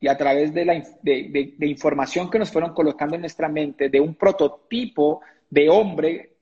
[0.00, 4.00] y a través de la de, información que nos fueron colocando en nuestra mente de
[4.00, 6.36] un prototipo de hombre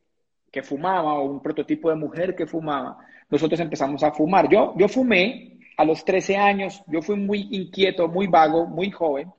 [0.50, 4.48] que fumaba o un prototipo de mujer que fumaba, nosotros empezamos a fumar.
[4.48, 9.30] Yo, yo fumé a los 13 años, yo fui muy inquieto, muy vago, muy joven,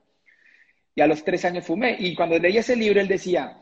[0.94, 1.96] y a los 13 años fumé.
[1.98, 3.58] Y cuando leí ese libro, él decía,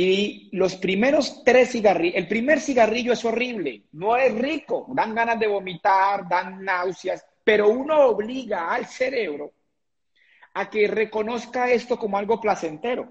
[0.00, 5.40] Y los primeros tres cigarrillos, el primer cigarrillo es horrible, no es rico, dan ganas
[5.40, 9.54] de vomitar, dan náuseas, pero uno obliga al cerebro
[10.54, 13.10] a que reconozca esto como algo placentero.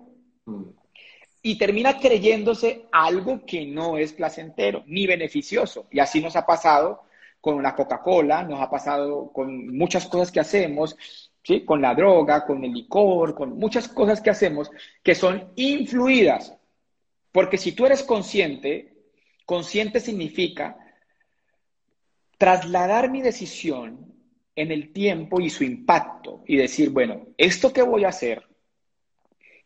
[1.41, 5.87] Y termina creyéndose algo que no es placentero ni beneficioso.
[5.91, 7.03] Y así nos ha pasado
[7.39, 10.97] con la Coca-Cola, nos ha pasado con muchas cosas que hacemos,
[11.43, 11.63] ¿sí?
[11.63, 14.69] con la droga, con el licor, con muchas cosas que hacemos
[15.03, 16.57] que son influidas
[17.37, 18.95] porque si tú eres consciente,
[19.45, 20.75] consciente significa
[22.39, 24.11] trasladar mi decisión
[24.55, 28.46] en el tiempo y su impacto y decir, bueno, esto que voy a hacer,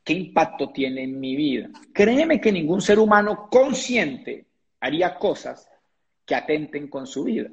[0.04, 1.70] ¿qué impacto tiene en mi vida?
[1.94, 4.46] Créeme que ningún ser humano consciente
[4.80, 5.70] haría cosas
[6.26, 7.50] que atenten con su vida,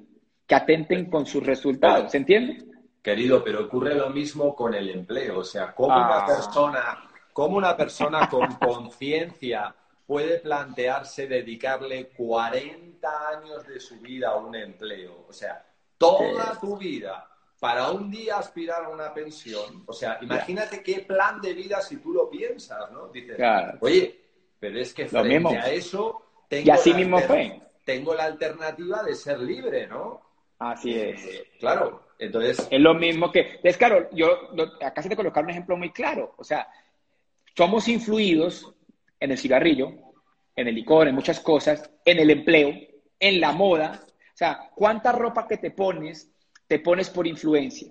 [0.46, 2.64] que atenten con sus resultados, ¿se entiende?
[3.02, 6.26] Querido, pero ocurre lo mismo con el empleo, o sea, cómo una ah.
[6.26, 9.74] persona, cómo una persona con conciencia
[10.06, 15.64] puede plantearse dedicarle 40 años de su vida a un empleo, o sea,
[15.96, 19.82] toda tu vida para un día aspirar a una pensión.
[19.86, 23.08] O sea, imagínate qué plan de vida si tú lo piensas, ¿no?
[23.08, 23.38] Dices,
[23.80, 24.20] oye,
[24.58, 27.60] pero es que frente a eso tengo, y así mismo fue.
[27.84, 30.22] tengo la alternativa de ser libre, ¿no?
[30.58, 31.24] Así es.
[31.24, 32.66] Eh, claro, entonces...
[32.70, 33.60] Es lo mismo que...
[33.62, 36.34] Es claro, yo acá se te colocar un ejemplo muy claro.
[36.36, 36.68] O sea,
[37.56, 38.72] somos influidos
[39.20, 39.92] en el cigarrillo,
[40.54, 42.72] en el licor, en muchas cosas, en el empleo,
[43.20, 46.30] en la moda, o sea, ¿cuánta ropa que te pones,
[46.68, 47.88] te pones por influencia?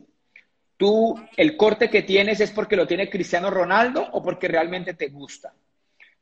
[0.77, 5.09] ¿Tú el corte que tienes es porque lo tiene Cristiano Ronaldo o porque realmente te
[5.09, 5.51] gusta?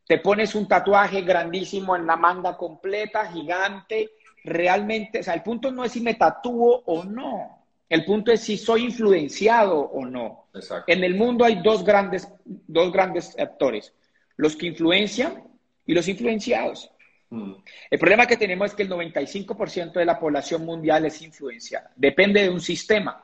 [0.07, 4.11] Te pones un tatuaje grandísimo en la manga completa, gigante,
[4.43, 7.65] realmente, o sea, el punto no es si me tatúo o no.
[7.89, 10.47] El punto es si soy influenciado o no.
[10.87, 13.93] En el mundo hay dos grandes, dos grandes actores,
[14.37, 15.43] los que influencian
[15.85, 16.89] y los influenciados.
[17.29, 17.53] Mm.
[17.89, 21.91] El problema que tenemos es que el 95% de la población mundial es influenciada.
[21.95, 23.23] Depende de un sistema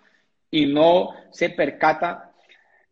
[0.50, 2.32] y no se percata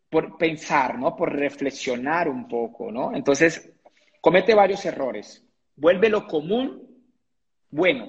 [0.08, 1.14] por pensar, ¿no?
[1.14, 3.14] Por reflexionar un poco, ¿no?
[3.14, 3.72] Entonces,
[4.20, 5.44] comete varios errores.
[5.76, 6.90] Vuelve lo común
[7.70, 8.08] bueno.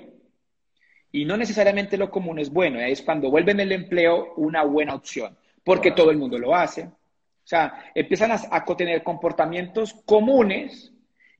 [1.11, 2.79] Y no necesariamente lo común es bueno.
[2.79, 6.83] Es cuando vuelve en el empleo una buena opción, porque todo el mundo lo hace.
[6.83, 10.90] O sea, empiezan a, a tener comportamientos comunes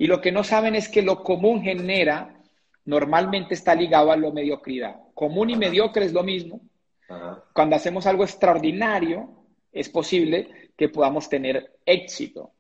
[0.01, 2.33] y lo que no saben es que lo común genera,
[2.85, 4.95] normalmente está ligado a lo mediocridad.
[5.13, 6.59] Común y mediocre es lo mismo.
[7.53, 9.29] Cuando hacemos algo extraordinario,
[9.71, 12.53] es posible que podamos tener éxito.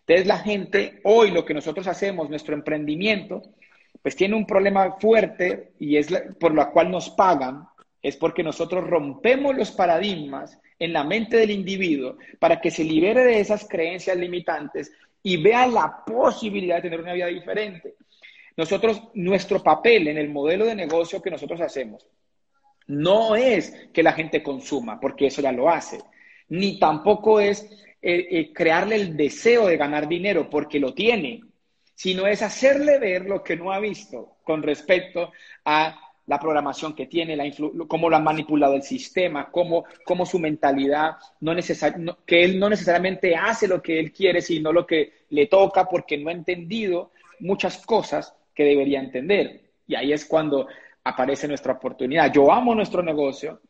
[0.00, 3.40] Entonces la gente, hoy lo que nosotros hacemos, nuestro emprendimiento,
[4.02, 6.08] pues tiene un problema fuerte y es
[6.40, 7.68] por lo cual nos pagan,
[8.02, 13.22] es porque nosotros rompemos los paradigmas en la mente del individuo para que se libere
[13.22, 14.90] de esas creencias limitantes
[15.22, 17.94] y vea la posibilidad de tener una vida diferente.
[18.56, 22.06] Nosotros, nuestro papel en el modelo de negocio que nosotros hacemos
[22.86, 26.00] no es que la gente consuma, porque eso ya lo hace,
[26.48, 27.62] ni tampoco es
[28.02, 31.40] eh, eh, crearle el deseo de ganar dinero, porque lo tiene,
[31.94, 35.32] sino es hacerle ver lo que no ha visto con respecto
[35.64, 37.44] a la programación que tiene, la
[37.88, 41.56] cómo lo ha manipulado el sistema, cómo, cómo su mentalidad, no
[42.24, 46.16] que él no necesariamente hace lo que él quiere, sino lo que le toca porque
[46.16, 49.72] no ha entendido muchas cosas que debería entender.
[49.88, 50.68] Y ahí es cuando
[51.02, 52.32] aparece nuestra oportunidad.
[52.32, 53.60] Yo amo nuestro negocio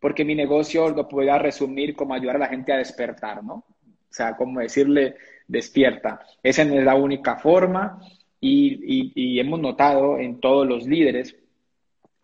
[0.00, 3.52] porque mi negocio lo puedo resumir como ayudar a la gente a despertar, ¿no?
[3.52, 3.66] O
[4.08, 5.16] sea, como decirle,
[5.46, 6.20] despierta.
[6.42, 8.00] Esa no es la única forma
[8.40, 11.36] y, y hemos notado en todos los líderes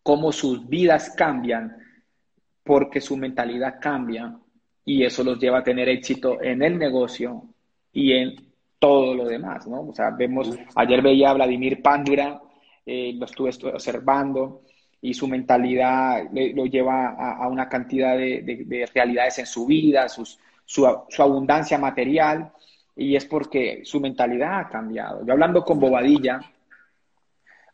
[0.04, 1.76] cómo sus vidas cambian
[2.62, 4.36] porque su mentalidad cambia
[4.84, 7.42] y eso los lleva a tener éxito en el negocio
[7.92, 8.36] y en
[8.78, 9.88] todo lo demás, ¿no?
[9.88, 12.38] O sea, vemos, ayer veía a Vladimir Pandura,
[12.84, 14.60] eh, lo estuve observando
[15.00, 20.28] y su mentalidad lo lleva a, una cantidad de, realidades en su vida, su,
[20.66, 20.86] su,
[21.22, 22.52] abundancia material,
[22.96, 25.24] y es porque su mentalidad ha cambiado.
[25.26, 26.40] Yo hablando con Bobadilla,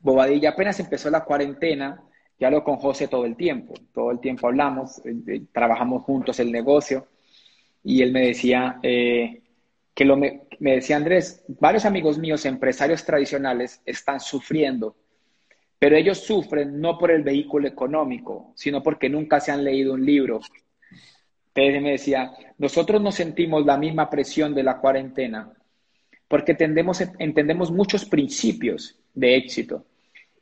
[0.01, 2.03] Bobadilla apenas empezó la cuarentena,
[2.41, 6.41] ya hablo con José todo el tiempo, todo el tiempo hablamos, eh, eh, trabajamos juntos
[6.41, 7.07] el negocio
[7.85, 9.43] y él me decía eh,
[9.95, 14.97] que lo me, decía Andrés, varios amigos míos, empresarios tradicionales, están sufriendo,
[15.79, 20.05] pero ellos sufren no por el vehículo económico, sino porque nunca se han leído un
[20.05, 20.41] libro.
[21.55, 25.53] Entonces me decía, nosotros no sentimos la misma presión de la cuarentena
[26.27, 29.85] porque entendemos muchos principios de éxito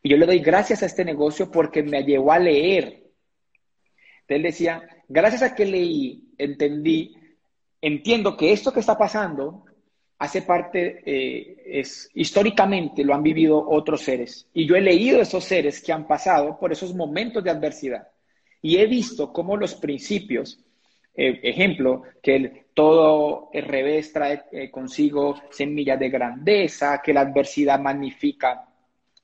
[0.02, 3.04] y yo le doy gracias a este negocio porque me llevó a leer.
[4.28, 7.16] Él decía, gracias a que leí, entendí,
[7.80, 9.64] entiendo que esto que está pasando
[10.18, 14.48] hace parte, eh, es históricamente lo han vivido otros seres.
[14.52, 18.08] Y yo he leído esos seres que han pasado por esos momentos de adversidad.
[18.60, 20.58] Y he visto cómo los principios,
[21.14, 27.20] eh, ejemplo, que el, todo el revés trae eh, consigo semillas de grandeza, que la
[27.20, 28.68] adversidad magnifica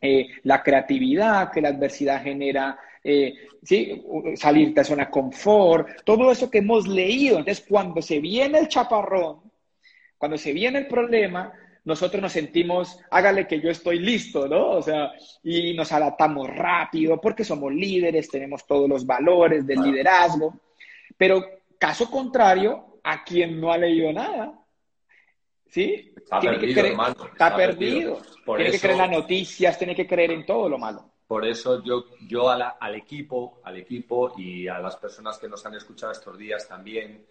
[0.07, 3.33] eh, la creatividad que la adversidad genera, eh,
[3.63, 4.05] ¿sí?
[4.37, 7.39] salir de zona de confort, todo eso que hemos leído.
[7.39, 9.51] Entonces, cuando se viene el chaparrón,
[10.19, 14.73] cuando se viene el problema, nosotros nos sentimos, hágale que yo estoy listo, ¿no?
[14.73, 20.61] O sea, y nos adaptamos rápido porque somos líderes, tenemos todos los valores del liderazgo.
[21.17, 21.43] Pero
[21.79, 24.53] caso contrario, a quien no ha leído nada,
[25.75, 26.13] ¿sí?
[26.17, 27.17] Está tiene perdido, que hermano.
[27.33, 28.23] Está, perdido.
[28.45, 31.11] tiene que creer en las noticias, tiene que creer en todo lo malo.
[31.27, 35.75] Por eso yo, yo al equipo, al equipo y a las personas que nos han
[35.75, 37.27] escuchado estos días también,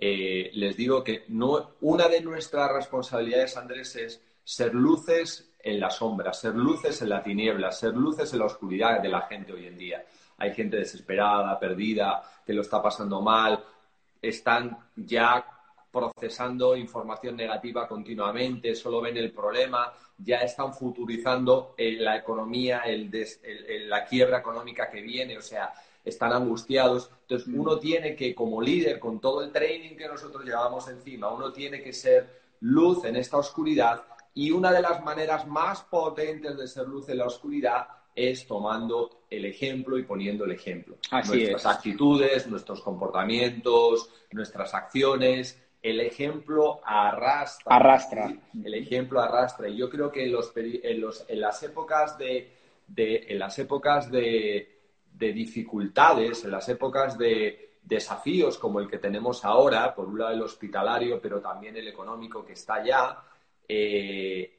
[0.00, 5.90] eh, les digo que no, una de nuestras responsabilidades, Andrés, es ser luces en la
[5.90, 9.66] sombra, ser luces en la tiniebla, ser luces en la oscuridad de la gente hoy
[9.66, 10.04] en día.
[10.36, 13.64] Hay gente desesperada, perdida, que lo está pasando mal,
[14.22, 15.57] están ya
[15.90, 22.82] procesando información negativa continuamente, solo ven el problema, ya están futurizando eh, la economía,
[23.86, 25.72] la quiebra económica que viene, o sea,
[26.04, 27.10] están angustiados.
[27.22, 27.60] Entonces, mm.
[27.60, 31.82] uno tiene que, como líder, con todo el training que nosotros llevamos encima, uno tiene
[31.82, 36.86] que ser luz en esta oscuridad y una de las maneras más potentes de ser
[36.86, 40.96] luz en la oscuridad es tomando el ejemplo y poniendo el ejemplo.
[41.10, 47.76] nuestras actitudes, nuestros comportamientos, nuestras acciones, el ejemplo arrastra.
[47.76, 48.32] Arrastra.
[48.64, 49.68] El ejemplo arrastra.
[49.68, 50.52] Y yo creo que en, los,
[51.28, 52.52] en, las épocas de,
[52.96, 54.78] en las épocas de,
[55.12, 60.32] de dificultades, en las épocas de desafíos como el que tenemos ahora, por un lado
[60.32, 63.18] el hospitalario, pero también el económico que está allá,
[63.66, 64.54] eh,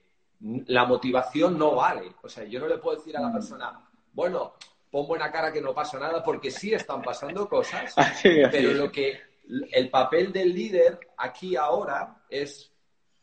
[0.68, 2.14] la motivación no vale.
[2.24, 3.34] O sea, yo no le puedo decir a la mm.
[3.34, 4.54] persona, bueno,
[4.90, 7.94] pon buena cara que no pasa nada, porque sí están pasando cosas,
[8.24, 9.29] pero lo que
[9.72, 12.72] el papel del líder aquí ahora es,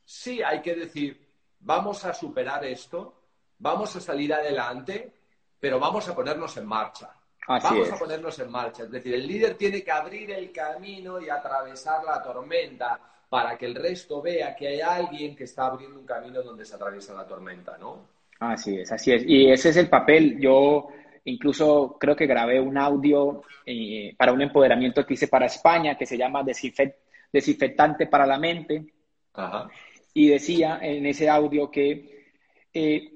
[0.05, 1.27] sí, hay que decir,
[1.61, 3.23] vamos a superar esto,
[3.59, 5.13] vamos a salir adelante,
[5.61, 7.13] pero vamos a ponernos en marcha.
[7.49, 8.83] Vamos a ponernos en marcha.
[8.83, 13.67] Es decir, el líder tiene que abrir el camino y atravesar la tormenta para que
[13.67, 17.27] el resto vea que hay alguien que está abriendo un camino donde se atraviesa la
[17.27, 18.09] tormenta, ¿no?
[18.41, 19.23] Así es, así es.
[19.25, 20.39] Y ese es el papel.
[20.41, 20.89] Yo
[21.27, 26.07] incluso creo que grabé un audio eh, para un empoderamiento que hice para España que
[26.07, 26.45] se llama
[27.33, 28.87] Desinfectante para la Mente.
[30.15, 32.33] Y decía en ese audio que
[32.73, 33.13] eh,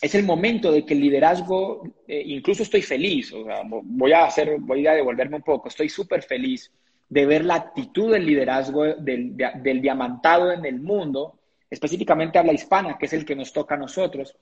[0.00, 4.24] es el momento de que el liderazgo, eh, incluso estoy feliz, o sea, voy a
[4.24, 6.70] hacer, voy a devolverme un poco, estoy súper feliz
[7.08, 9.36] de ver la actitud del liderazgo del,
[9.82, 11.38] diamantado en el mundo,
[11.72, 14.36] específicamente habla hispana, que es el que nos toca a nosotros.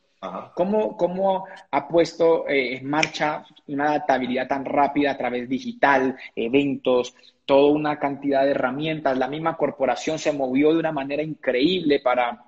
[0.54, 7.14] ¿Cómo, ¿Cómo, ha puesto eh, en marcha una adaptabilidad tan rápida a través digital, eventos,
[7.44, 9.16] toda una cantidad de herramientas?
[9.16, 12.46] La misma corporación se movió de una manera increíble para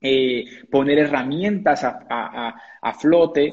[0.00, 3.52] eh, poner herramientas a, flote.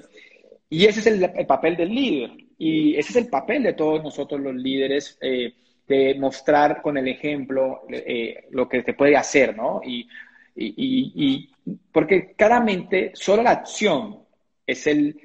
[0.69, 2.31] Y ese es el, papel del líder.
[2.57, 5.53] Y ese es el papel de todos nosotros los líderes, eh,
[5.85, 9.81] de mostrar con el ejemplo eh, lo que se puede hacer, ¿no?
[9.85, 10.07] Y,
[10.55, 11.49] y,
[11.91, 14.19] porque claramente solo la acción
[14.65, 15.19] es, el,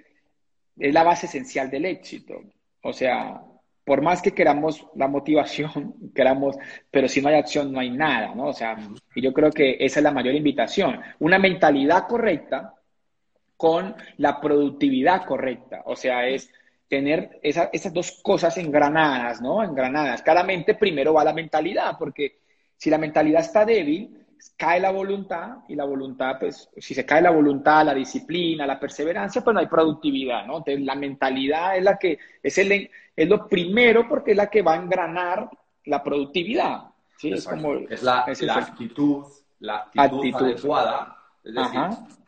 [0.78, 2.42] es la base esencial del éxito.
[2.82, 3.40] O sea,
[3.84, 6.56] por más que queramos la motivación, queramos,
[6.90, 8.48] pero si no hay acción no hay nada, ¿no?
[8.48, 8.76] O sea,
[9.14, 11.00] y yo creo que esa es la mayor invitación.
[11.20, 12.74] Una mentalidad correcta
[13.56, 15.82] con la productividad correcta.
[15.86, 16.50] O sea, es
[16.88, 19.62] tener esas dos cosas engranadas, ¿no?
[19.62, 20.22] Engranadas.
[20.22, 22.38] Claramente primero va la mentalidad, porque
[22.76, 24.17] si la mentalidad está débil,
[24.56, 28.78] cae la voluntad y la voluntad, pues, si se cae la voluntad, la disciplina, la
[28.78, 30.58] perseverancia, pues no hay productividad, ¿no?
[30.58, 34.62] Entonces, la mentalidad es la que, es, el, es lo primero porque es la que
[34.62, 35.48] va a engranar
[35.84, 36.84] la productividad,
[37.16, 37.32] ¿sí?
[37.32, 39.24] Es, como, es la, la actitud,
[39.60, 41.16] la actitud, adecuada.
[41.44, 41.80] Es decir,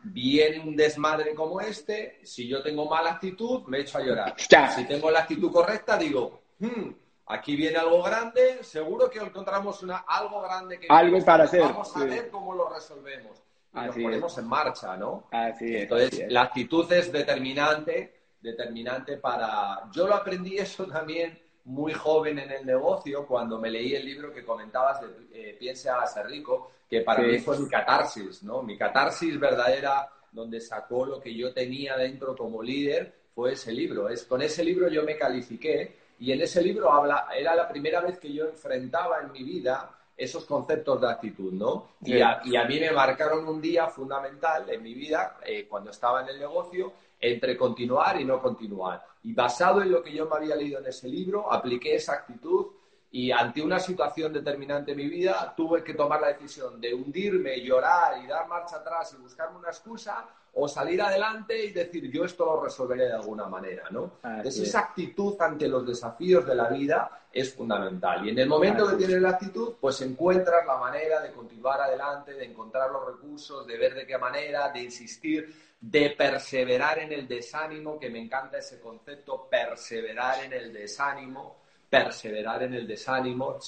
[0.02, 4.34] viene un desmadre como este, si yo tengo mala actitud, me echo a llorar.
[4.36, 6.90] Si tengo la actitud correcta, digo, hmm,
[7.30, 11.62] aquí viene algo grande, seguro que encontramos una, algo grande que algo para hacer.
[11.62, 13.42] Vamos a ver cómo lo resolvemos.
[13.72, 15.28] Y nos ponemos en marcha, ¿no?
[15.30, 19.88] Así es, Entonces, la actitud es determinante, determinante para...
[19.92, 24.32] Yo lo aprendí eso también muy joven en el negocio cuando me leí el libro
[24.32, 28.62] que comentabas de eh, Piensa a ser rico, que para mí fue mi catarsis, ¿no?
[28.62, 34.08] Mi catarsis verdadera donde sacó lo que yo tenía dentro como líder fue ese libro.
[34.08, 38.00] Es, con ese libro yo me califiqué y en ese libro habla, era la primera
[38.00, 41.92] vez que yo enfrentaba en mi vida esos conceptos de actitud, ¿no?
[42.02, 46.28] Y, a, mí me marcaron un día fundamental en mi vida, eh, cuando estaba en
[46.28, 49.02] el negocio, entre continuar y no continuar.
[49.22, 52.66] Y basado en lo que yo me había leído en ese libro, apliqué esa actitud
[53.12, 57.60] Y ante una situación determinante en mi vida, tuve que tomar la decisión de hundirme,
[57.60, 62.24] llorar y dar marcha atrás y buscarme una excusa o salir adelante y decir, yo
[62.24, 64.18] esto lo resolveré de alguna manera, ¿no?
[64.22, 68.26] Entonces, esa actitud ante los desafíos de la vida es fundamental.
[68.26, 72.34] Y en el momento que tienes la actitud, pues encuentras la manera de continuar adelante,
[72.34, 77.28] de encontrar los recursos, de ver de qué manera, de insistir, de perseverar en el
[77.28, 83.58] desánimo, que me encanta ese concepto, perseverar en el desánimo perseverar en el desánimo.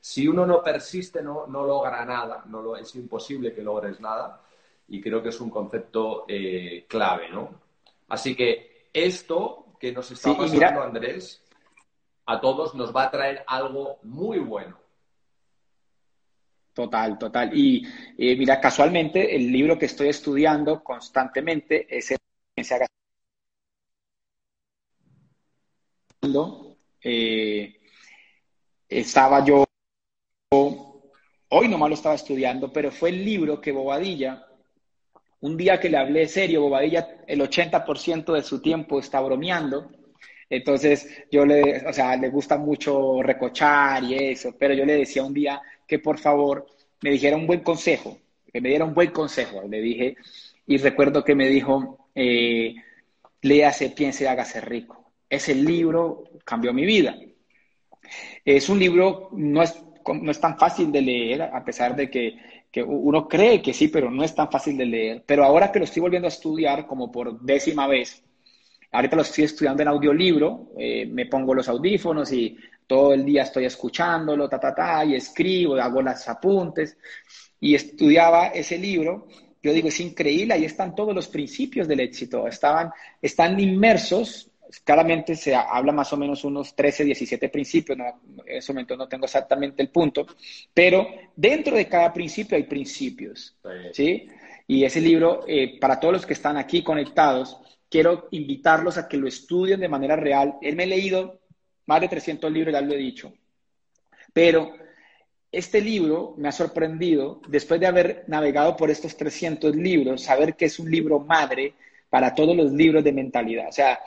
[0.00, 4.40] si uno no persiste, no, no logra nada, no lo, es imposible que logres nada.
[4.88, 7.60] Y creo que es un concepto eh, clave, ¿no?
[8.08, 11.42] Así que esto que nos está pasando, Andrés,
[12.26, 14.78] a todos nos va a traer algo muy bueno.
[16.72, 17.50] Total, total.
[17.56, 17.86] Y
[18.16, 22.18] eh, mira, casualmente el libro que estoy estudiando constantemente es el
[22.54, 22.86] que se haga
[27.02, 27.80] eh,
[28.88, 29.64] estaba yo,
[30.50, 34.47] hoy nomás lo estaba estudiando, pero fue el libro que Bobadilla,
[35.40, 39.90] un día que le hablé serio, Bobadilla el 80% de su tiempo está bromeando,
[40.50, 45.22] entonces yo le, o sea, le gusta mucho recochar y eso, pero yo le decía
[45.22, 46.66] un día que por favor
[47.02, 48.18] me dijera un buen consejo,
[48.52, 50.16] que me diera un buen consejo, le dije,
[50.66, 52.74] y recuerdo que me dijo, eh,
[53.42, 55.12] léase, piense, hágase rico.
[55.28, 57.16] Ese libro cambió mi vida.
[58.44, 62.36] Es un libro, no es, no es tan fácil de leer, a pesar de que,
[62.70, 65.24] que, uno cree que sí, pero no es tan fácil de leer.
[65.26, 68.22] Pero ahora que lo estoy volviendo a estudiar, como por décima vez,
[68.92, 72.56] ahorita lo estoy estudiando en audiolibro, eh, me pongo los audífonos y
[72.86, 76.96] todo el día estoy escuchándolo, ta, ta, ta, y escribo, hago las apuntes,
[77.60, 79.28] y estudiaba ese libro.
[79.62, 82.90] Yo digo, es increíble, ahí están todos los principios del éxito, estaban,
[83.20, 84.50] están inmersos
[84.84, 88.04] claramente se habla más o menos unos 13, 17 principios, en
[88.46, 90.26] ese momento no tengo exactamente el punto,
[90.72, 93.56] pero dentro de cada principio hay principios,
[93.92, 94.28] ¿sí?
[94.66, 97.58] Y ese libro, eh, para todos los que están aquí conectados,
[97.88, 100.56] quiero invitarlos a que lo estudien de manera real.
[100.60, 101.40] Él me ha leído
[101.86, 103.32] más de 300 libros, ya lo he dicho,
[104.34, 104.74] pero
[105.50, 110.66] este libro me ha sorprendido, después de haber navegado por estos 300 libros, saber que
[110.66, 111.72] es un libro madre
[112.10, 113.68] para todos los libros de mentalidad.
[113.68, 113.98] O sea,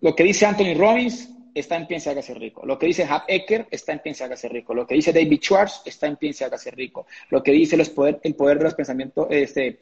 [0.00, 2.64] lo que dice Anthony Robbins está en Piensa Hágase Rico.
[2.64, 4.74] Lo que dice Hap Ecker está en Piensa Hágase Rico.
[4.74, 7.06] Lo que dice David Schwartz está en Piensa Hágase Rico.
[7.30, 9.76] Lo que dice los poder, el poder de los pensamientos, este,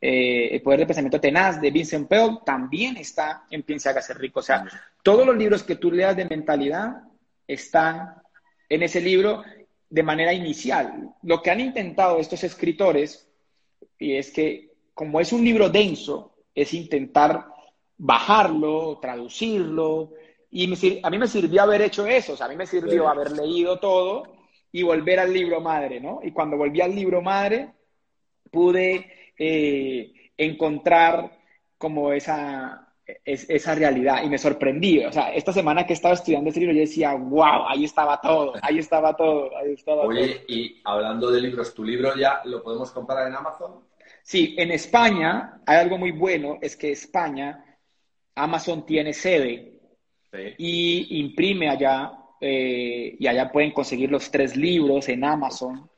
[0.00, 4.40] eh, el poder del pensamiento tenaz de Vincent Peale también está en Piensa Hágase Rico.
[4.40, 4.64] O sea,
[5.02, 7.02] todos los libros que tú leas de mentalidad
[7.46, 8.14] están
[8.68, 9.42] en ese libro
[9.90, 11.10] de manera inicial.
[11.22, 13.28] Lo que han intentado estos escritores,
[13.98, 17.51] y es que como es un libro denso, es intentar
[18.02, 20.10] bajarlo, traducirlo.
[20.50, 20.64] Y
[21.02, 23.78] a mí me sirvió haber hecho eso, o sea, a mí me sirvió haber leído
[23.78, 24.24] todo
[24.70, 26.20] y volver al libro madre, ¿no?
[26.22, 27.72] Y cuando volví al libro madre,
[28.50, 31.38] pude eh, encontrar
[31.78, 32.92] como esa,
[33.24, 35.04] esa realidad y me sorprendí.
[35.04, 38.52] O sea, esta semana que estaba estudiando ese libro, yo decía, wow, ahí estaba todo,
[38.60, 42.90] ahí estaba todo, ahí estaba Oye, y hablando de libros, ¿tu libro ya lo podemos
[42.90, 43.84] comprar en Amazon?
[44.22, 47.71] Sí, en España hay algo muy bueno, es que España
[48.34, 49.80] Amazon tiene sede
[50.58, 55.88] y imprime allá eh, y allá pueden conseguir los tres libros en Amazon,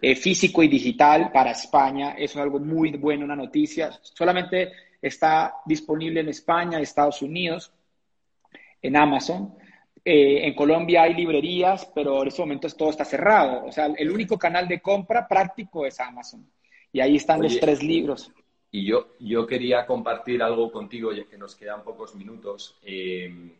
[0.00, 2.14] eh, físico y digital para España.
[2.16, 3.90] Es algo muy bueno, una noticia.
[4.02, 4.72] Solamente
[5.02, 7.72] está disponible en España, Estados Unidos,
[8.80, 9.54] en Amazon.
[10.02, 13.66] Eh, en Colombia hay librerías, pero en estos momentos todo está cerrado.
[13.66, 16.50] O sea, el único canal de compra práctico es Amazon.
[16.92, 18.32] Y ahí están los tres libros.
[18.72, 23.52] Y yo, yo quería compartir algo contigo, ya que nos quedan pocos minutos, eh,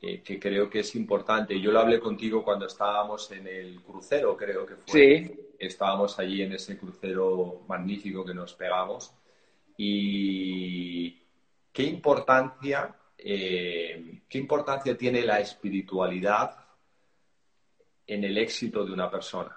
[0.00, 1.60] eh, que creo que es importante.
[1.60, 4.92] Yo lo hablé contigo cuando estábamos en el crucero, creo que fue.
[4.92, 5.40] Sí.
[5.58, 9.14] Estábamos allí en ese crucero magnífico que nos pegamos.
[9.76, 11.22] Y
[11.72, 16.56] qué importancia, eh, qué importancia tiene la espiritualidad
[18.04, 19.56] en el éxito de una persona.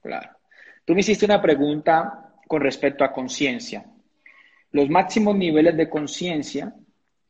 [0.00, 0.30] Claro.
[0.86, 3.84] Tú me hiciste una pregunta con respecto a conciencia.
[4.72, 6.74] Los máximos niveles de conciencia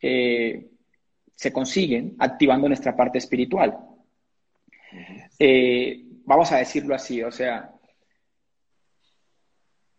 [0.01, 0.71] eh,
[1.35, 3.79] se consiguen activando nuestra parte espiritual.
[5.39, 7.71] Eh, vamos a decirlo así, o sea,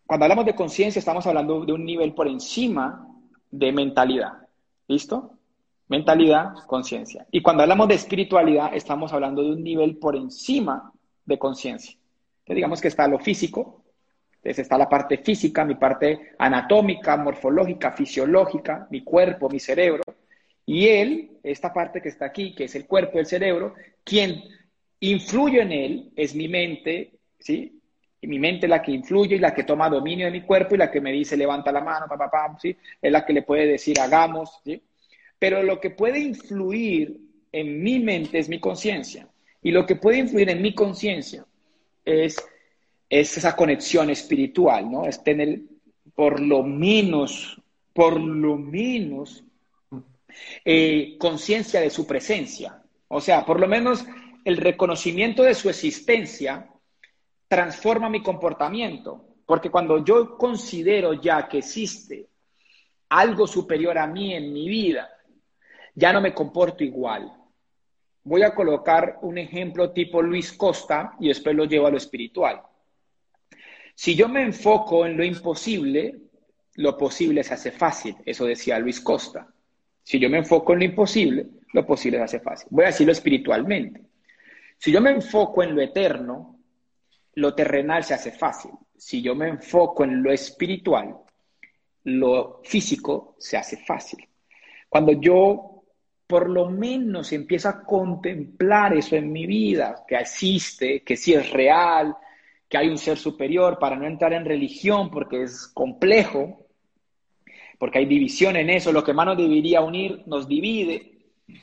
[0.05, 3.07] cuando hablamos de conciencia estamos hablando de un nivel por encima
[3.51, 4.47] de mentalidad.
[4.87, 5.31] ¿Listo?
[5.87, 7.25] Mentalidad, conciencia.
[7.31, 10.91] Y cuando hablamos de espiritualidad estamos hablando de un nivel por encima
[11.25, 11.95] de conciencia.
[12.47, 13.84] Digamos que está lo físico,
[14.45, 20.03] entonces está la parte física, mi parte anatómica, morfológica, fisiológica, mi cuerpo, mi cerebro.
[20.67, 23.73] Y él, esta parte que está aquí, que es el cuerpo, el cerebro,
[24.03, 24.43] quien
[24.99, 27.81] influyo en él, es mi mente, ¿sí?
[28.21, 30.77] Mi mente es la que influye y la que toma dominio de mi cuerpo y
[30.77, 32.77] la que me dice levanta la mano, papá, papá, ¿sí?
[33.01, 34.79] Es la que le puede decir hagamos, ¿sí?
[35.39, 37.19] Pero lo que puede influir
[37.51, 39.27] en mi mente es mi conciencia.
[39.63, 41.43] Y lo que puede influir en mi conciencia
[42.05, 42.37] es,
[43.09, 45.05] es esa conexión espiritual, ¿no?
[45.05, 45.61] Es tener
[46.15, 47.61] por lo menos,
[47.93, 49.43] por lo menos,
[50.63, 52.81] eh, conciencia de su presencia.
[53.07, 54.05] O sea, por lo menos
[54.43, 56.69] el reconocimiento de su existencia
[57.47, 59.25] transforma mi comportamiento.
[59.45, 62.27] Porque cuando yo considero ya que existe
[63.09, 65.09] algo superior a mí en mi vida,
[65.93, 67.31] ya no me comporto igual.
[68.23, 72.61] Voy a colocar un ejemplo tipo Luis Costa y después lo llevo a lo espiritual.
[73.95, 76.15] Si yo me enfoco en lo imposible,
[76.75, 78.15] lo posible se hace fácil.
[78.25, 79.47] Eso decía Luis Costa.
[80.03, 82.67] Si yo me enfoco en lo imposible, lo posible se hace fácil.
[82.71, 84.03] Voy a decirlo espiritualmente.
[84.77, 86.59] Si yo me enfoco en lo eterno,
[87.35, 88.71] lo terrenal se hace fácil.
[88.97, 91.15] Si yo me enfoco en lo espiritual,
[92.03, 94.27] lo físico se hace fácil.
[94.89, 95.83] Cuando yo
[96.27, 101.51] por lo menos empiezo a contemplar eso en mi vida, que existe, que sí es
[101.51, 102.15] real,
[102.67, 106.65] que hay un ser superior, para no entrar en religión porque es complejo,
[107.77, 111.15] porque hay división en eso, lo que más nos debería unir nos divide,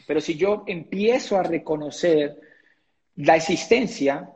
[0.07, 2.39] pero si yo empiezo a reconocer
[3.17, 4.31] la existencia,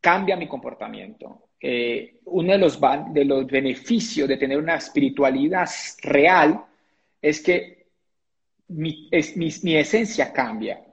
[0.00, 1.48] cambia mi comportamiento.
[1.60, 2.78] Eh, uno de los,
[3.12, 5.66] de los beneficios de tener una espiritualidad
[6.02, 6.62] real
[7.22, 7.86] es que
[8.68, 10.83] mi, mi, esencia cambia,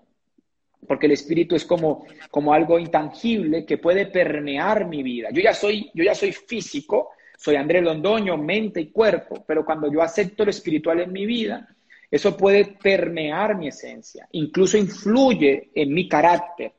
[0.87, 5.29] porque el espíritu es como, como algo intangible que puede permear mi vida.
[5.31, 9.91] Yo ya soy, yo ya soy físico, soy Andrés Londoño, mente y cuerpo, pero cuando
[9.91, 11.67] yo acepto lo espiritual en mi vida,
[12.09, 16.73] eso puede permear mi esencia, incluso influye en mi carácter,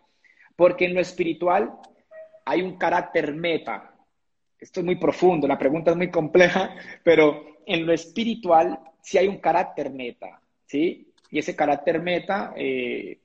[0.55, 1.72] porque en lo espiritual
[2.44, 3.94] hay un carácter meta.
[4.61, 9.26] Esto es muy profundo, la pregunta es muy compleja, pero en lo espiritual sí hay
[9.26, 10.40] un carácter meta.
[10.66, 11.12] ¿sí?
[11.30, 13.18] Y ese carácter meta, eh,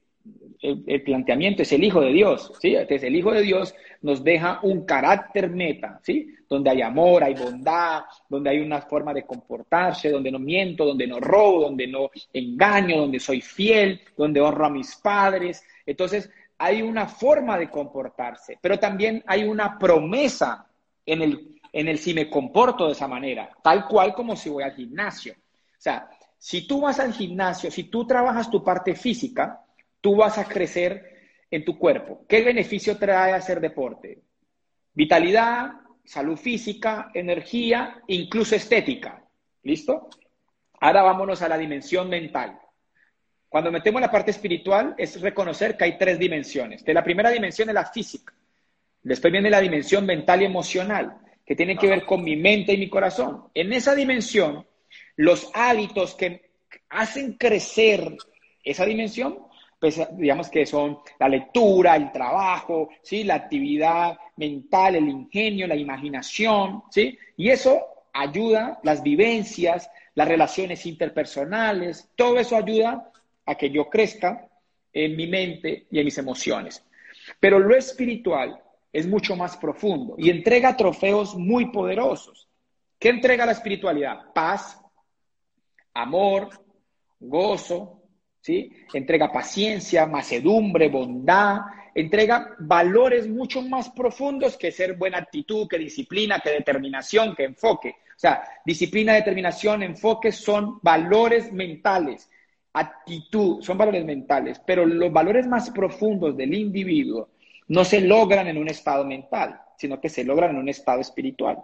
[0.62, 2.76] el, planteamiento es el Hijo de Dios, ¿sí?
[2.76, 6.34] Entonces el Hijo de Dios nos deja un carácter meta, ¿sí?
[6.50, 11.08] Donde hay amor, hay bondad, donde hay una forma de comportarse, donde no miento, donde
[11.08, 15.64] no robo, donde no engaño, donde soy fiel, donde honro a mis padres.
[15.86, 20.66] Entonces hay una forma de comportarse, pero también hay una promesa
[21.06, 24.64] en el, en el si me comporto de esa manera, tal cual como si voy
[24.64, 25.34] al gimnasio.
[25.34, 29.62] O sea, si tú vas al gimnasio, si tú trabajas tu parte física,
[30.02, 31.18] tú vas a crecer
[31.50, 32.26] en tu cuerpo.
[32.28, 34.22] ¿Qué beneficio trae hacer deporte?
[34.94, 35.74] Vitalidad,
[36.04, 39.24] salud física, energía, incluso estética.
[39.64, 40.10] ¿Listo?
[40.80, 42.60] Ahora vámonos a la dimensión mental.
[43.50, 46.84] Cuando metemos la parte espiritual es reconocer que hay tres dimensiones.
[46.86, 48.34] la primera dimensión es la física.
[49.02, 52.78] Después viene la dimensión mental y emocional, que tiene que ver con mi mente y
[52.78, 53.50] mi corazón.
[53.54, 54.66] En esa dimensión
[55.16, 56.52] los hábitos que
[56.90, 58.18] hacen crecer
[58.64, 59.40] esa dimensión,
[59.80, 63.24] pues digamos que son la lectura, el trabajo, ¿sí?
[63.24, 67.18] la actividad mental, el ingenio, la imaginación, ¿sí?
[67.36, 73.12] Y eso ayuda, las vivencias, las relaciones interpersonales, todo eso ayuda
[73.46, 74.48] a que yo crezca
[74.92, 76.84] en mi mente y en mis emociones.
[77.40, 78.60] Pero lo espiritual
[78.92, 82.48] es mucho más profundo y entrega trofeos muy poderosos.
[82.98, 84.34] ¿Qué entrega la espiritualidad?
[84.34, 84.82] Paz,
[85.94, 86.50] amor,
[87.20, 87.97] gozo,
[88.94, 91.60] Entrega paciencia, macedumbre, bondad,
[91.94, 97.90] entrega valores mucho más profundos que ser buena actitud, que disciplina, que determinación, que enfoque.
[97.90, 102.30] O sea, disciplina, determinación, enfoque son valores mentales.
[102.74, 107.30] Actitud son valores mentales, pero los valores más profundos del individuo
[107.70, 111.58] no se logran en un estado mental, sino que se logran en un estado espiritual,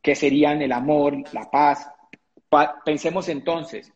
[0.00, 1.86] que serían el amor, la paz,
[2.84, 3.90] Pensemos entonces,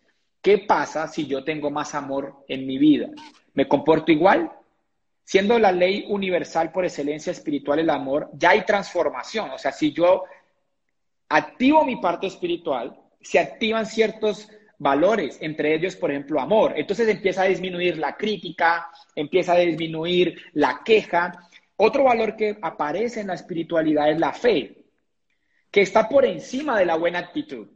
[0.47, 3.09] ¿qué pasa si yo tengo más amor en mi vida?
[3.55, 4.53] ¿Me comporto igual?
[5.25, 9.51] Siendo la ley universal por excelencia espiritual el amor, ya hay transformación.
[9.51, 10.23] O sea, si yo
[11.29, 16.75] activo mi parte espiritual, se activan ciertos valores, entre ellos, por ejemplo, amor.
[16.77, 21.33] Entonces empieza a disminuir la crítica, empieza a disminuir la queja.
[21.75, 24.85] Otro valor que aparece en la espiritualidad es la fe,
[25.73, 27.67] que está por encima de la buena actitud.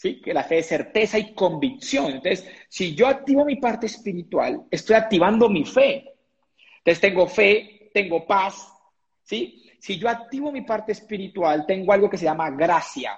[0.00, 0.18] ¿Sí?
[0.18, 2.06] Que la fe es certeza y convicción.
[2.06, 6.14] Entonces, si yo activo mi parte espiritual, estoy activando mi fe.
[6.78, 8.72] Entonces, tengo fe, tengo paz,
[9.22, 9.70] ¿sí?
[9.78, 13.12] Si yo activo mi parte espiritual, tengo algo que se llama gracia.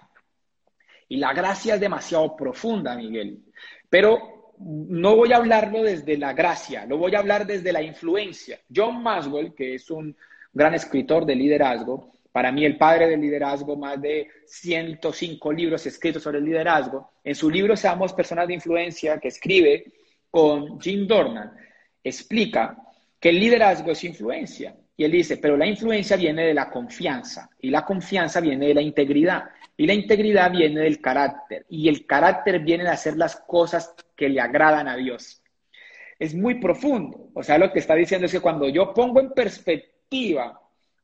[1.09, 3.45] Y la gracia es demasiado profunda, Miguel.
[3.89, 8.59] Pero no voy a hablarlo desde la gracia, lo voy a hablar desde la influencia.
[8.75, 10.17] John Maswell, que es un
[10.53, 16.23] gran escritor de liderazgo, para mí el padre del liderazgo, más de 105 libros escritos
[16.23, 19.93] sobre el liderazgo, en su libro Seamos Personas de Influencia, que escribe
[20.31, 21.53] con Jim Dornan,
[22.03, 22.77] explica
[23.21, 24.75] que el liderazgo es influencia.
[24.97, 28.75] Y él dice, pero la influencia viene de la confianza y la confianza viene de
[28.75, 29.45] la integridad
[29.77, 34.29] y la integridad viene del carácter y el carácter viene de hacer las cosas que
[34.29, 35.43] le agradan a Dios.
[36.19, 37.31] Es muy profundo.
[37.35, 40.62] O sea, lo que está diciendo es que cuando yo pongo en perspectiva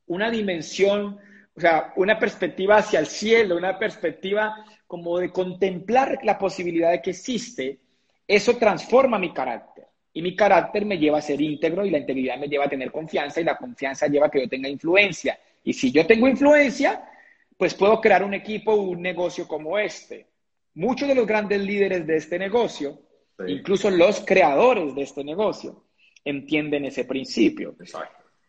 [0.09, 1.19] una dimensión,
[1.55, 4.55] o sea, una perspectiva hacia el cielo, una perspectiva
[4.87, 7.79] como de contemplar la posibilidad de que existe,
[8.27, 9.85] eso transforma mi carácter.
[10.11, 12.91] Y mi carácter me lleva a ser íntegro y la integridad me lleva a tener
[12.91, 15.39] confianza y la confianza lleva a que yo tenga influencia.
[15.63, 17.07] Y si yo tengo influencia,
[17.55, 20.25] pues puedo crear un equipo o un negocio como este.
[20.73, 22.99] Muchos de los grandes líderes de este negocio,
[23.47, 25.83] incluso los creadores de este negocio,
[26.25, 27.75] entienden ese principio.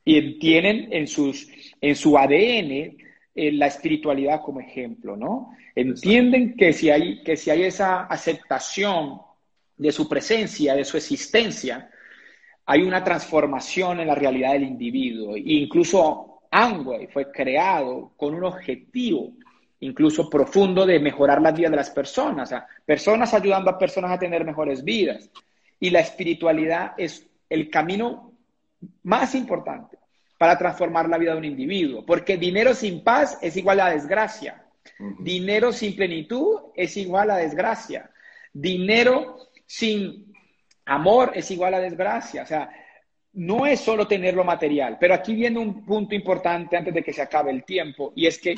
[0.05, 1.49] Y entienden en, sus,
[1.81, 2.97] en su ADN
[3.35, 5.53] eh, la espiritualidad como ejemplo, ¿no?
[5.75, 9.21] Entienden que si, hay, que si hay esa aceptación
[9.77, 11.91] de su presencia, de su existencia,
[12.67, 15.37] hay una transformación en la realidad del individuo.
[15.37, 19.33] E incluso Amway fue creado con un objetivo
[19.81, 24.45] incluso profundo de mejorar la vida de las personas, personas ayudando a personas a tener
[24.45, 25.31] mejores vidas.
[25.79, 28.30] Y la espiritualidad es el camino
[29.03, 29.99] más importante
[30.39, 34.65] para transformar la vida de un individuo, porque dinero sin paz es igual a desgracia,
[35.19, 38.11] dinero sin plenitud es igual a desgracia,
[38.53, 40.33] dinero sin
[40.87, 42.43] amor es igual a desgracia.
[42.43, 42.71] O sea,
[43.35, 47.13] no es solo tener lo material, pero aquí viene un punto importante antes de que
[47.13, 48.55] se acabe el tiempo, y es que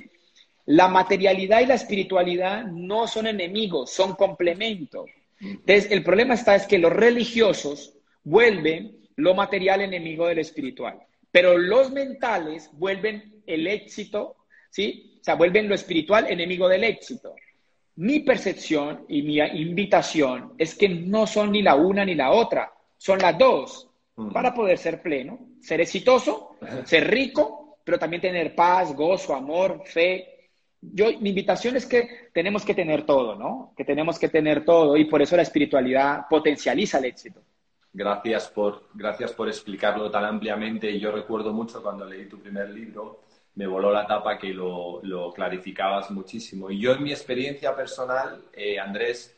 [0.66, 5.10] la materialidad y la espiritualidad no son enemigos, son complementos.
[5.40, 11.00] Entonces, el problema está es que los religiosos vuelven lo material enemigo del espiritual,
[11.30, 14.36] pero los mentales vuelven el éxito,
[14.70, 15.18] ¿sí?
[15.20, 17.34] O sea, vuelven lo espiritual enemigo del éxito.
[17.96, 22.72] Mi percepción y mi invitación es que no son ni la una ni la otra,
[22.96, 23.88] son las dos,
[24.32, 30.50] para poder ser pleno, ser exitoso, ser rico, pero también tener paz, gozo, amor, fe.
[30.80, 33.72] Yo, mi invitación es que tenemos que tener todo, ¿no?
[33.76, 37.42] Que tenemos que tener todo y por eso la espiritualidad potencializa el éxito.
[37.94, 40.98] Gracias por, gracias por explicarlo tan ampliamente.
[40.98, 43.20] Yo recuerdo mucho cuando leí tu primer libro,
[43.54, 45.00] me voló la tapa que lo,
[45.34, 46.70] clarificabas muchísimo.
[46.70, 49.36] Y yo en mi experiencia personal, eh, Andrés,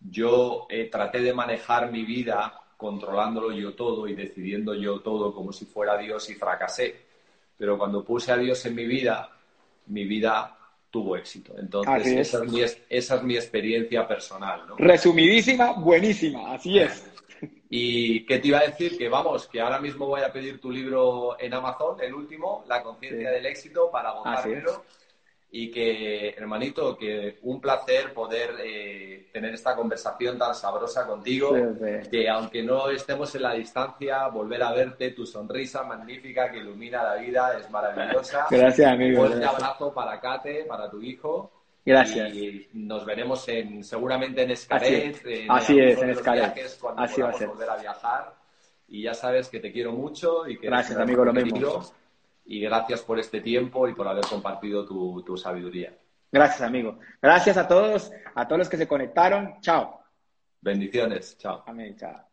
[0.00, 5.52] yo eh, traté de manejar mi vida controlándolo yo todo y decidiendo yo todo como
[5.52, 6.96] si fuera Dios y fracasé.
[7.56, 9.30] Pero cuando puse a Dios en mi vida,
[9.86, 10.56] mi vida
[10.90, 11.54] tuvo éxito.
[11.56, 12.50] Entonces, esa es.
[12.50, 14.62] mi, esa es mi experiencia personal.
[14.76, 17.11] Resumidísima, buenísima, así es.
[17.74, 20.70] Y qué te iba a decir que vamos, que ahora mismo voy a pedir tu
[20.70, 24.84] libro en Amazon, el último, La conciencia del éxito, para gozármelo.
[25.50, 31.56] Y que, hermanito, que un placer poder eh, tener esta conversación tan sabrosa contigo.
[32.10, 37.02] Que aunque no estemos en la distancia, volver a verte, tu sonrisa magnífica que ilumina
[37.02, 38.48] la vida es maravillosa.
[38.50, 39.22] Gracias, amigo.
[39.22, 41.51] Un fuerte abrazo para Kate, para tu hijo.
[41.84, 42.34] Gracias.
[42.34, 45.16] Y nos veremos en, seguramente en Escaret.
[45.48, 46.78] Así, es, en Escaret.
[46.80, 47.48] cuando Así va a ser.
[47.48, 48.34] volver a viajar.
[48.88, 51.82] Y ya sabes que te quiero mucho y que gracias, amigo, lo mismo.
[52.44, 55.96] Y gracias por este tiempo y por haber compartido tu, tu sabiduría.
[56.30, 56.98] Gracias, amigo.
[57.20, 59.60] Gracias a todos, a todos los que se conectaron.
[59.60, 60.00] Chao.
[60.60, 61.36] Bendiciones.
[61.38, 61.62] Chao.
[61.66, 61.96] Amén.
[61.96, 62.31] Chao.